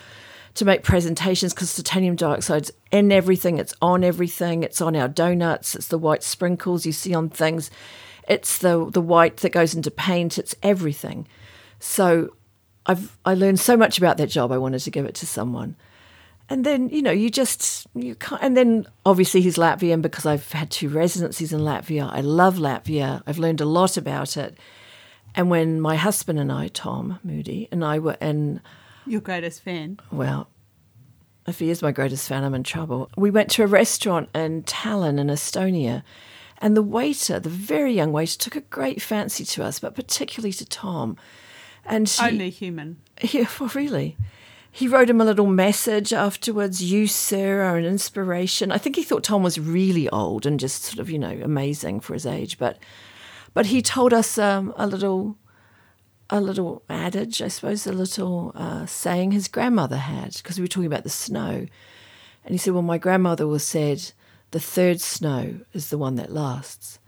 to 0.56 0.66
make 0.66 0.84
presentations 0.84 1.54
because 1.54 1.76
titanium 1.76 2.16
dioxide's 2.16 2.72
in 2.92 3.12
everything. 3.12 3.58
It's 3.58 3.74
on 3.82 4.04
everything. 4.04 4.64
It's 4.64 4.82
on 4.82 4.96
our 4.96 5.08
donuts. 5.08 5.76
It's 5.76 5.88
the 5.88 5.98
white 5.98 6.24
sprinkles 6.24 6.86
you 6.86 6.92
see 6.92 7.14
on 7.14 7.30
things. 7.30 7.72
It's 8.28 8.60
the 8.60 8.90
the 8.90 9.02
white 9.02 9.38
that 9.38 9.52
goes 9.52 9.74
into 9.74 9.92
paint. 9.92 10.38
It's 10.38 10.56
everything. 10.62 11.28
So 11.80 12.36
I've 12.86 13.18
I 13.26 13.34
learned 13.34 13.60
so 13.60 13.76
much 13.76 13.98
about 13.98 14.18
that 14.18 14.28
job. 14.28 14.52
I 14.52 14.58
wanted 14.58 14.80
to 14.80 14.92
give 14.92 15.06
it 15.06 15.16
to 15.16 15.26
someone. 15.26 15.76
And 16.50 16.66
then 16.66 16.90
you 16.90 17.02
know 17.02 17.12
you 17.12 17.30
just 17.30 17.88
you 17.96 18.16
can't. 18.16 18.42
And 18.44 18.56
then 18.56 18.86
obviously 19.06 19.42
he's 19.42 19.58
Latvian 19.58 20.02
because 20.02 20.26
I've 20.26 20.52
had 20.52 20.70
two 20.70 20.90
residencies 20.90 21.52
in 21.52 21.62
Latvia. 21.62 22.12
I 22.12 22.22
love 22.22 22.58
Latvia. 22.58 23.24
I've 23.26 23.40
learned 23.40 23.62
a 23.62 23.66
lot 23.66 23.98
about 23.98 24.38
it. 24.38 24.58
And 25.36 25.50
when 25.50 25.82
my 25.82 25.96
husband 25.96 26.38
and 26.40 26.52
I, 26.52 26.68
Tom 26.68 27.20
Moody, 27.24 27.68
and 27.72 27.84
I 27.84 27.98
were 27.98 28.18
in 28.22 28.62
your 29.06 29.22
greatest 29.22 29.62
fan. 29.62 30.00
Well, 30.12 30.48
if 31.48 31.60
he 31.60 31.70
is 31.70 31.82
my 31.82 31.92
greatest 31.92 32.28
fan, 32.28 32.44
I'm 32.44 32.54
in 32.54 32.64
trouble. 32.64 33.10
We 33.18 33.30
went 33.30 33.50
to 33.52 33.64
a 33.64 33.68
restaurant 33.68 34.30
in 34.34 34.64
Tallinn 34.64 35.20
in 35.20 35.28
Estonia, 35.28 36.04
and 36.60 36.78
the 36.78 36.84
waiter, 36.84 37.40
the 37.40 37.50
very 37.50 37.94
young 37.94 38.14
waiter, 38.14 38.38
took 38.38 38.56
a 38.56 38.62
great 38.62 39.02
fancy 39.02 39.44
to 39.46 39.64
us, 39.64 39.80
but 39.80 39.96
particularly 39.96 40.54
to 40.54 40.66
Tom. 40.66 41.18
And 41.86 42.08
he, 42.08 42.26
only 42.26 42.50
human. 42.50 42.98
Yeah, 43.22 43.48
well, 43.60 43.72
really. 43.74 44.16
He 44.72 44.88
wrote 44.88 45.10
him 45.10 45.22
a 45.22 45.26
little 45.26 45.46
message 45.46 46.14
afterwards. 46.14 46.82
You, 46.82 47.06
sir, 47.06 47.62
are 47.62 47.78
an 47.78 47.86
inspiration. 47.86 48.72
I 48.72 48.78
think 48.78 48.96
he 48.96 49.04
thought 49.04 49.24
Tom 49.24 49.44
was 49.44 49.60
really 49.60 50.10
old 50.10 50.46
and 50.46 50.60
just 50.60 50.84
sort 50.84 51.00
of, 51.00 51.12
you 51.12 51.20
know, 51.20 51.40
amazing 51.44 52.00
for 52.00 52.14
his 52.14 52.26
age. 52.26 52.58
But, 52.58 52.80
but 53.54 53.68
he 53.68 53.84
told 53.84 54.14
us 54.14 54.38
um, 54.40 54.74
a 54.76 54.88
little 54.88 55.38
a 56.30 56.42
little 56.42 56.84
adage, 56.90 57.42
I 57.42 57.48
suppose, 57.48 57.86
a 57.86 57.92
little 57.92 58.52
uh, 58.56 58.86
saying 58.86 59.32
his 59.32 59.48
grandmother 59.48 59.98
had, 59.98 60.34
because 60.36 60.58
we 60.58 60.64
were 60.64 60.68
talking 60.68 60.88
about 60.88 61.04
the 61.04 61.10
snow. 61.10 61.68
And 62.46 62.52
he 62.52 62.58
said, 62.58 62.74
Well, 62.74 62.82
my 62.82 62.98
grandmother 62.98 63.48
was 63.48 63.64
said, 63.64 64.12
the 64.54 64.60
third 64.60 65.02
snow 65.02 65.62
is 65.74 65.90
the 65.90 65.98
one 65.98 66.16
that 66.16 66.32
lasts. 66.32 67.00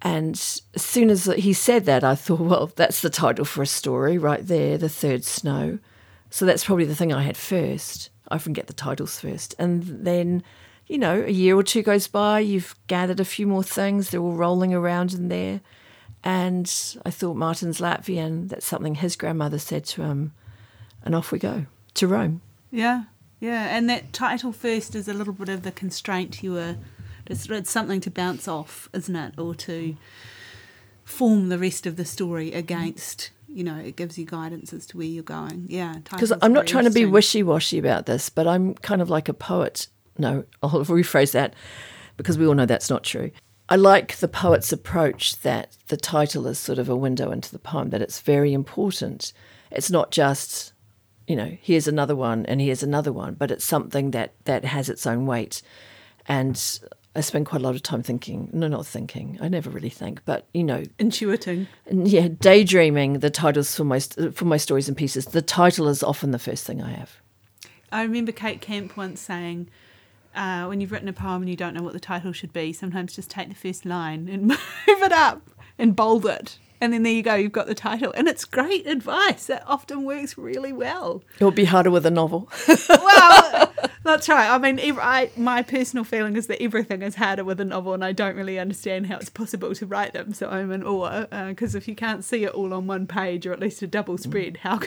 And 0.00 0.34
as 0.36 0.82
soon 0.82 1.10
as 1.10 1.24
he 1.24 1.52
said 1.52 1.84
that, 1.86 2.04
I 2.04 2.14
thought, 2.14 2.40
well, 2.48 2.70
that's 2.76 3.00
the 3.00 3.10
title 3.10 3.44
for 3.44 3.62
a 3.62 3.66
story 3.66 4.18
right 4.18 4.46
there, 4.46 4.78
The 4.78 4.88
Third 4.88 5.24
Snow. 5.24 5.80
So 6.30 6.46
that's 6.46 6.64
probably 6.64 6.84
the 6.84 6.94
thing 6.94 7.12
I 7.12 7.22
had 7.22 7.36
first. 7.36 8.10
I 8.28 8.36
often 8.36 8.52
get 8.52 8.68
the 8.68 8.72
titles 8.72 9.18
first. 9.18 9.56
And 9.58 9.82
then, 10.06 10.44
you 10.86 10.96
know, 10.96 11.22
a 11.22 11.30
year 11.30 11.56
or 11.56 11.64
two 11.64 11.82
goes 11.82 12.06
by, 12.06 12.38
you've 12.38 12.76
gathered 12.86 13.18
a 13.18 13.24
few 13.24 13.48
more 13.48 13.64
things, 13.64 14.10
they're 14.10 14.20
all 14.20 14.32
rolling 14.32 14.72
around 14.72 15.12
in 15.12 15.28
there. 15.28 15.60
And 16.24 16.72
I 17.04 17.10
thought 17.10 17.36
Martin's 17.36 17.80
Latvian, 17.80 18.48
that's 18.48 18.66
something 18.66 18.96
his 18.96 19.14
grandmother 19.14 19.58
said 19.58 19.84
to 19.86 20.02
him. 20.02 20.32
And 21.04 21.14
off 21.14 21.30
we 21.30 21.38
go 21.38 21.66
to 21.94 22.08
Rome. 22.08 22.40
Yeah, 22.70 23.04
yeah. 23.40 23.76
And 23.76 23.88
that 23.90 24.12
title 24.12 24.52
first 24.52 24.94
is 24.94 25.06
a 25.06 25.12
little 25.12 25.34
bit 25.34 25.50
of 25.50 25.62
the 25.62 25.70
constraint 25.70 26.42
you 26.42 26.54
were, 26.54 26.76
it's, 27.26 27.48
it's 27.50 27.70
something 27.70 28.00
to 28.00 28.10
bounce 28.10 28.48
off, 28.48 28.88
isn't 28.94 29.14
it? 29.14 29.38
Or 29.38 29.54
to 29.54 29.96
form 31.04 31.50
the 31.50 31.58
rest 31.58 31.86
of 31.86 31.96
the 31.96 32.06
story 32.06 32.52
against 32.52 33.30
you 33.54 33.62
know, 33.62 33.76
it 33.76 33.94
gives 33.94 34.18
you 34.18 34.26
guidance 34.26 34.72
as 34.72 34.84
to 34.86 34.96
where 34.96 35.06
you're 35.06 35.22
going. 35.22 35.66
Yeah. 35.68 35.94
Because 36.10 36.32
I'm 36.42 36.52
not 36.52 36.66
trying 36.66 36.84
to 36.84 36.90
be 36.90 37.06
wishy 37.06 37.44
washy 37.44 37.78
about 37.78 38.04
this, 38.06 38.28
but 38.28 38.48
I'm 38.48 38.74
kind 38.74 39.00
of 39.00 39.08
like 39.08 39.28
a 39.28 39.32
poet. 39.32 39.86
No, 40.18 40.44
I'll 40.62 40.70
rephrase 40.70 41.32
that 41.32 41.54
because 42.16 42.36
we 42.36 42.46
all 42.46 42.54
know 42.54 42.66
that's 42.66 42.90
not 42.90 43.04
true. 43.04 43.30
I 43.68 43.76
like 43.76 44.16
the 44.16 44.28
poet's 44.28 44.72
approach 44.72 45.40
that 45.40 45.76
the 45.88 45.96
title 45.96 46.46
is 46.46 46.58
sort 46.58 46.78
of 46.78 46.88
a 46.88 46.96
window 46.96 47.30
into 47.30 47.50
the 47.50 47.58
poem, 47.58 47.90
that 47.90 48.02
it's 48.02 48.20
very 48.20 48.52
important. 48.52 49.32
It's 49.70 49.90
not 49.90 50.10
just, 50.10 50.72
you 51.26 51.34
know, 51.34 51.56
here's 51.62 51.88
another 51.88 52.14
one 52.14 52.44
and 52.46 52.60
here's 52.60 52.82
another 52.82 53.12
one, 53.12 53.34
but 53.34 53.50
it's 53.50 53.64
something 53.64 54.10
that, 54.10 54.34
that 54.44 54.64
has 54.64 54.88
its 54.90 55.06
own 55.06 55.24
weight. 55.24 55.62
And 56.26 56.60
I 57.16 57.20
spend 57.20 57.46
quite 57.46 57.62
a 57.62 57.64
lot 57.64 57.74
of 57.74 57.82
time 57.82 58.02
thinking, 58.02 58.50
no, 58.52 58.68
not 58.68 58.86
thinking. 58.86 59.38
I 59.40 59.48
never 59.48 59.70
really 59.70 59.88
think, 59.88 60.24
but 60.24 60.46
you 60.52 60.64
know, 60.64 60.82
intuiting. 60.98 61.66
Yeah, 61.90 62.28
daydreaming 62.28 63.20
the 63.20 63.30
titles 63.30 63.74
for 63.74 63.84
my 63.84 64.00
for 64.00 64.44
my 64.46 64.56
stories 64.56 64.88
and 64.88 64.96
pieces. 64.96 65.26
The 65.26 65.42
title 65.42 65.88
is 65.88 66.02
often 66.02 66.32
the 66.32 66.38
first 66.38 66.66
thing 66.66 66.82
I 66.82 66.90
have. 66.90 67.16
I 67.92 68.02
remember 68.02 68.32
Kate 68.32 68.60
Camp 68.60 68.96
once 68.96 69.20
saying, 69.20 69.70
uh, 70.34 70.66
when 70.66 70.80
you've 70.80 70.92
written 70.92 71.08
a 71.08 71.12
poem 71.12 71.42
and 71.42 71.48
you 71.48 71.56
don't 71.56 71.74
know 71.74 71.82
what 71.82 71.92
the 71.92 72.00
title 72.00 72.32
should 72.32 72.52
be, 72.52 72.72
sometimes 72.72 73.14
just 73.14 73.30
take 73.30 73.48
the 73.48 73.54
first 73.54 73.84
line 73.84 74.28
and 74.28 74.42
move 74.46 74.58
it 74.86 75.12
up 75.12 75.42
and 75.78 75.96
bold 75.96 76.26
it. 76.26 76.58
And 76.80 76.92
then 76.92 77.02
there 77.02 77.12
you 77.12 77.22
go, 77.22 77.34
you've 77.34 77.52
got 77.52 77.66
the 77.66 77.74
title. 77.74 78.12
And 78.14 78.28
it's 78.28 78.44
great 78.44 78.86
advice. 78.86 79.46
That 79.46 79.64
often 79.66 80.04
works 80.04 80.36
really 80.36 80.72
well. 80.72 81.22
It 81.38 81.44
would 81.44 81.54
be 81.54 81.64
harder 81.64 81.90
with 81.90 82.04
a 82.04 82.10
novel. 82.10 82.50
well, 82.88 83.72
that's 84.02 84.28
right. 84.28 84.50
I 84.50 84.58
mean, 84.58 84.78
I, 85.00 85.30
my 85.36 85.62
personal 85.62 86.04
feeling 86.04 86.36
is 86.36 86.46
that 86.48 86.60
everything 86.60 87.00
is 87.00 87.14
harder 87.14 87.42
with 87.42 87.58
a 87.60 87.64
novel, 87.64 87.94
and 87.94 88.04
I 88.04 88.12
don't 88.12 88.36
really 88.36 88.58
understand 88.58 89.06
how 89.06 89.16
it's 89.16 89.30
possible 89.30 89.74
to 89.74 89.86
write 89.86 90.12
them. 90.12 90.34
So 90.34 90.50
I'm 90.50 90.70
in 90.72 90.84
awe. 90.84 91.26
Because 91.48 91.74
uh, 91.74 91.78
if 91.78 91.88
you 91.88 91.94
can't 91.94 92.22
see 92.22 92.44
it 92.44 92.50
all 92.50 92.74
on 92.74 92.86
one 92.86 93.06
page 93.06 93.46
or 93.46 93.52
at 93.52 93.60
least 93.60 93.80
a 93.80 93.86
double 93.86 94.18
spread, 94.18 94.58
how 94.58 94.80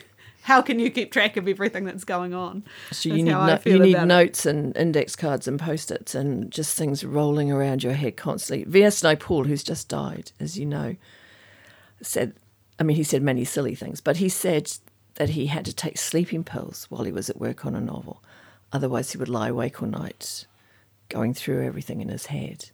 how 0.47 0.62
can 0.62 0.79
you 0.79 0.89
keep 0.89 1.12
track 1.12 1.36
of 1.36 1.45
everything 1.45 1.83
that's 1.83 2.05
going 2.05 2.33
on? 2.33 2.63
So 2.93 3.10
you 3.10 3.15
need 3.15 3.25
no, 3.25 3.60
you 3.65 3.79
need 3.79 4.01
notes 4.03 4.45
it. 4.45 4.55
and 4.55 4.77
index 4.77 5.13
cards 5.13 5.45
and 5.45 5.60
post-its 5.60 6.15
and 6.15 6.49
just 6.49 6.77
things 6.77 7.03
rolling 7.03 7.51
around 7.51 7.83
your 7.83 7.91
head 7.91 8.15
constantly. 8.15 8.63
V.S. 8.63 9.01
Naipaul, 9.01 9.45
who's 9.45 9.62
just 9.62 9.89
died, 9.89 10.31
as 10.39 10.57
you 10.57 10.65
know, 10.65 10.95
said, 12.01 12.33
I 12.79 12.83
mean, 12.83 12.95
he 12.95 13.03
said 13.03 13.21
many 13.21 13.43
silly 13.43 13.75
things, 13.75 13.99
but 13.99 14.15
he 14.17 14.29
said 14.29 14.71
that 15.15 15.31
he 15.31 15.47
had 15.47 15.65
to 15.65 15.75
take 15.75 15.97
sleeping 15.97 16.45
pills 16.45 16.86
while 16.88 17.03
he 17.03 17.12
was 17.12 17.29
at 17.29 17.41
work 17.41 17.65
on 17.65 17.75
a 17.75 17.81
novel. 17.81 18.23
Otherwise, 18.71 19.12
he 19.12 19.17
would 19.17 19.27
lie 19.27 19.49
awake 19.49 19.81
all 19.81 19.89
night 19.89 20.45
going 21.10 21.33
through 21.33 21.65
everything 21.65 21.99
in 21.99 22.07
his 22.07 22.27
head. 22.27 22.69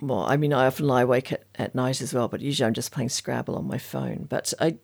Well, 0.00 0.24
I 0.28 0.36
mean, 0.36 0.52
I 0.52 0.66
often 0.66 0.88
lie 0.88 1.02
awake 1.02 1.30
at, 1.30 1.44
at 1.54 1.76
night 1.76 2.00
as 2.00 2.12
well, 2.12 2.26
but 2.26 2.40
usually 2.40 2.66
I'm 2.66 2.74
just 2.74 2.90
playing 2.90 3.10
Scrabble 3.10 3.54
on 3.54 3.68
my 3.68 3.78
phone. 3.78 4.26
But 4.28 4.52
I, 4.58 4.76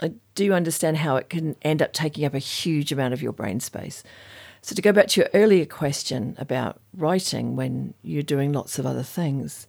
I 0.00 0.12
do 0.34 0.52
understand 0.52 0.98
how 0.98 1.16
it 1.16 1.28
can 1.28 1.56
end 1.62 1.82
up 1.82 1.92
taking 1.92 2.24
up 2.24 2.34
a 2.34 2.38
huge 2.38 2.92
amount 2.92 3.14
of 3.14 3.22
your 3.22 3.32
brain 3.32 3.60
space. 3.60 4.02
So, 4.60 4.74
to 4.74 4.82
go 4.82 4.92
back 4.92 5.08
to 5.08 5.20
your 5.20 5.30
earlier 5.34 5.64
question 5.64 6.34
about 6.38 6.80
writing 6.96 7.56
when 7.56 7.94
you're 8.02 8.22
doing 8.22 8.52
lots 8.52 8.78
of 8.78 8.86
other 8.86 9.02
things, 9.02 9.66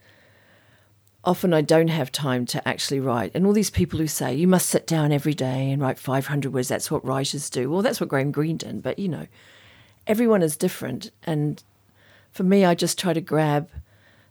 often 1.24 1.54
I 1.54 1.62
don't 1.62 1.90
have 1.90 2.12
time 2.12 2.46
to 2.48 2.68
actually 2.68 3.00
write. 3.00 3.32
And 3.34 3.46
all 3.46 3.54
these 3.54 3.70
people 3.70 4.00
who 4.00 4.08
say 4.08 4.34
you 4.34 4.48
must 4.48 4.68
sit 4.68 4.88
down 4.88 5.12
every 5.12 5.34
day 5.34 5.72
and 5.72 5.82
write 5.82 6.00
500 6.00 6.54
words, 6.54 6.68
that's 6.68 6.90
what 6.90 7.06
writers 7.06 7.50
do. 7.50 7.70
Well, 7.70 7.82
that's 7.82 8.00
what 8.00 8.10
Graham 8.10 8.32
Greene 8.32 8.58
did. 8.58 8.82
But, 8.82 9.00
you 9.00 9.08
know, 9.08 9.28
everyone 10.08 10.42
is 10.42 10.58
different. 10.58 11.12
And 11.24 11.64
for 12.32 12.44
me, 12.44 12.66
I 12.66 12.74
just 12.76 12.98
try 12.98 13.14
to 13.14 13.22
grab 13.22 13.70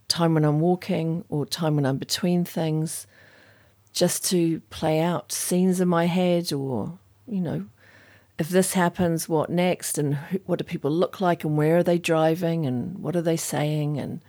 time 0.09 0.35
when 0.35 0.45
I'm 0.45 0.61
walking 0.61 1.25
or 1.29 1.47
time 1.47 1.77
when 1.77 1.87
I'm 1.87 1.99
between 1.99 2.45
things 2.45 3.07
just 3.93 4.25
to 4.31 4.61
play 4.71 5.01
out 5.01 5.33
scenes 5.33 5.81
in 5.81 5.89
my 5.89 6.07
head 6.07 6.53
or, 6.53 6.99
you 7.27 7.41
know, 7.41 7.67
if 8.39 8.49
this 8.49 8.75
happens, 8.75 9.29
what 9.29 9.51
next? 9.51 9.99
And 9.99 10.15
who, 10.15 10.39
what 10.47 10.59
do 10.59 10.65
people 10.65 10.91
look 10.91 11.21
like? 11.21 11.43
And 11.45 11.57
where 11.57 11.79
are 11.79 11.83
they 11.83 11.99
driving? 11.99 12.67
And 12.67 12.99
what 12.99 13.17
are 13.17 13.23
they 13.23 13.37
saying? 13.37 13.99
And 13.99 14.21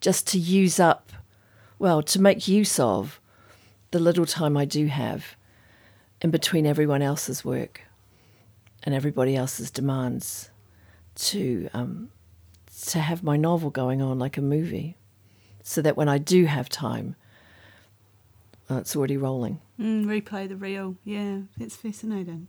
just 0.00 0.26
to 0.28 0.38
use 0.38 0.80
up, 0.80 1.12
well, 1.78 2.02
to 2.02 2.20
make 2.20 2.48
use 2.48 2.80
of 2.80 3.20
the 3.90 3.98
little 3.98 4.26
time 4.26 4.56
I 4.56 4.64
do 4.64 4.86
have 4.86 5.36
in 6.22 6.30
between 6.30 6.66
everyone 6.66 7.02
else's 7.02 7.44
work 7.44 7.82
and 8.82 8.94
everybody 8.94 9.36
else's 9.36 9.70
demands 9.70 10.50
to 11.16 11.68
um, 11.74 12.10
to 12.88 13.00
have 13.00 13.22
my 13.22 13.36
novel 13.36 13.70
going 13.70 14.02
on 14.02 14.18
like 14.18 14.36
a 14.36 14.42
movie, 14.42 14.96
so 15.62 15.80
that 15.82 15.96
when 15.96 16.08
I 16.08 16.18
do 16.18 16.44
have 16.44 16.68
time, 16.68 17.16
uh, 18.70 18.76
it's 18.76 18.96
already 18.96 19.16
rolling. 19.16 19.60
Mm, 19.80 20.06
replay 20.06 20.48
the 20.48 20.56
reel. 20.56 20.96
Yeah, 21.04 21.40
it's 21.58 21.76
fascinating. 21.76 22.48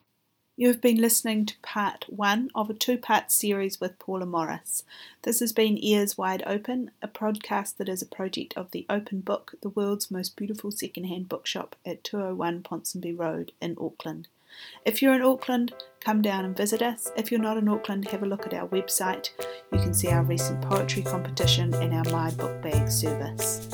You 0.59 0.69
have 0.69 0.81
been 0.81 0.97
listening 0.97 1.45
to 1.45 1.59
part 1.61 2.05
one 2.07 2.49
of 2.55 2.67
a 2.67 2.73
two 2.73 2.97
part 2.97 3.31
series 3.31 3.79
with 3.79 3.99
Paula 3.99 4.25
Morris. 4.25 4.83
This 5.21 5.39
has 5.39 5.53
been 5.53 5.77
Ears 5.77 6.17
Wide 6.17 6.41
Open, 6.47 6.89
a 6.99 7.07
podcast 7.07 7.77
that 7.77 7.87
is 7.87 8.01
a 8.01 8.07
project 8.07 8.55
of 8.57 8.71
the 8.71 8.87
Open 8.89 9.19
Book, 9.19 9.53
the 9.61 9.69
world's 9.69 10.09
most 10.09 10.35
beautiful 10.35 10.71
secondhand 10.71 11.29
bookshop 11.29 11.75
at 11.85 12.03
201 12.03 12.63
Ponsonby 12.63 13.15
Road 13.15 13.51
in 13.61 13.77
Auckland. 13.79 14.29
If 14.83 15.03
you're 15.03 15.13
in 15.13 15.21
Auckland, 15.21 15.75
come 15.99 16.23
down 16.23 16.43
and 16.43 16.57
visit 16.57 16.81
us. 16.81 17.11
If 17.15 17.29
you're 17.31 17.39
not 17.39 17.57
in 17.57 17.69
Auckland, 17.69 18.07
have 18.07 18.23
a 18.23 18.27
look 18.27 18.47
at 18.47 18.53
our 18.55 18.67
website. 18.69 19.29
You 19.71 19.77
can 19.77 19.93
see 19.93 20.09
our 20.09 20.23
recent 20.23 20.63
poetry 20.63 21.03
competition 21.03 21.71
and 21.75 21.93
our 21.93 22.11
My 22.11 22.31
Book 22.31 22.63
Bag 22.63 22.89
service. 22.89 23.69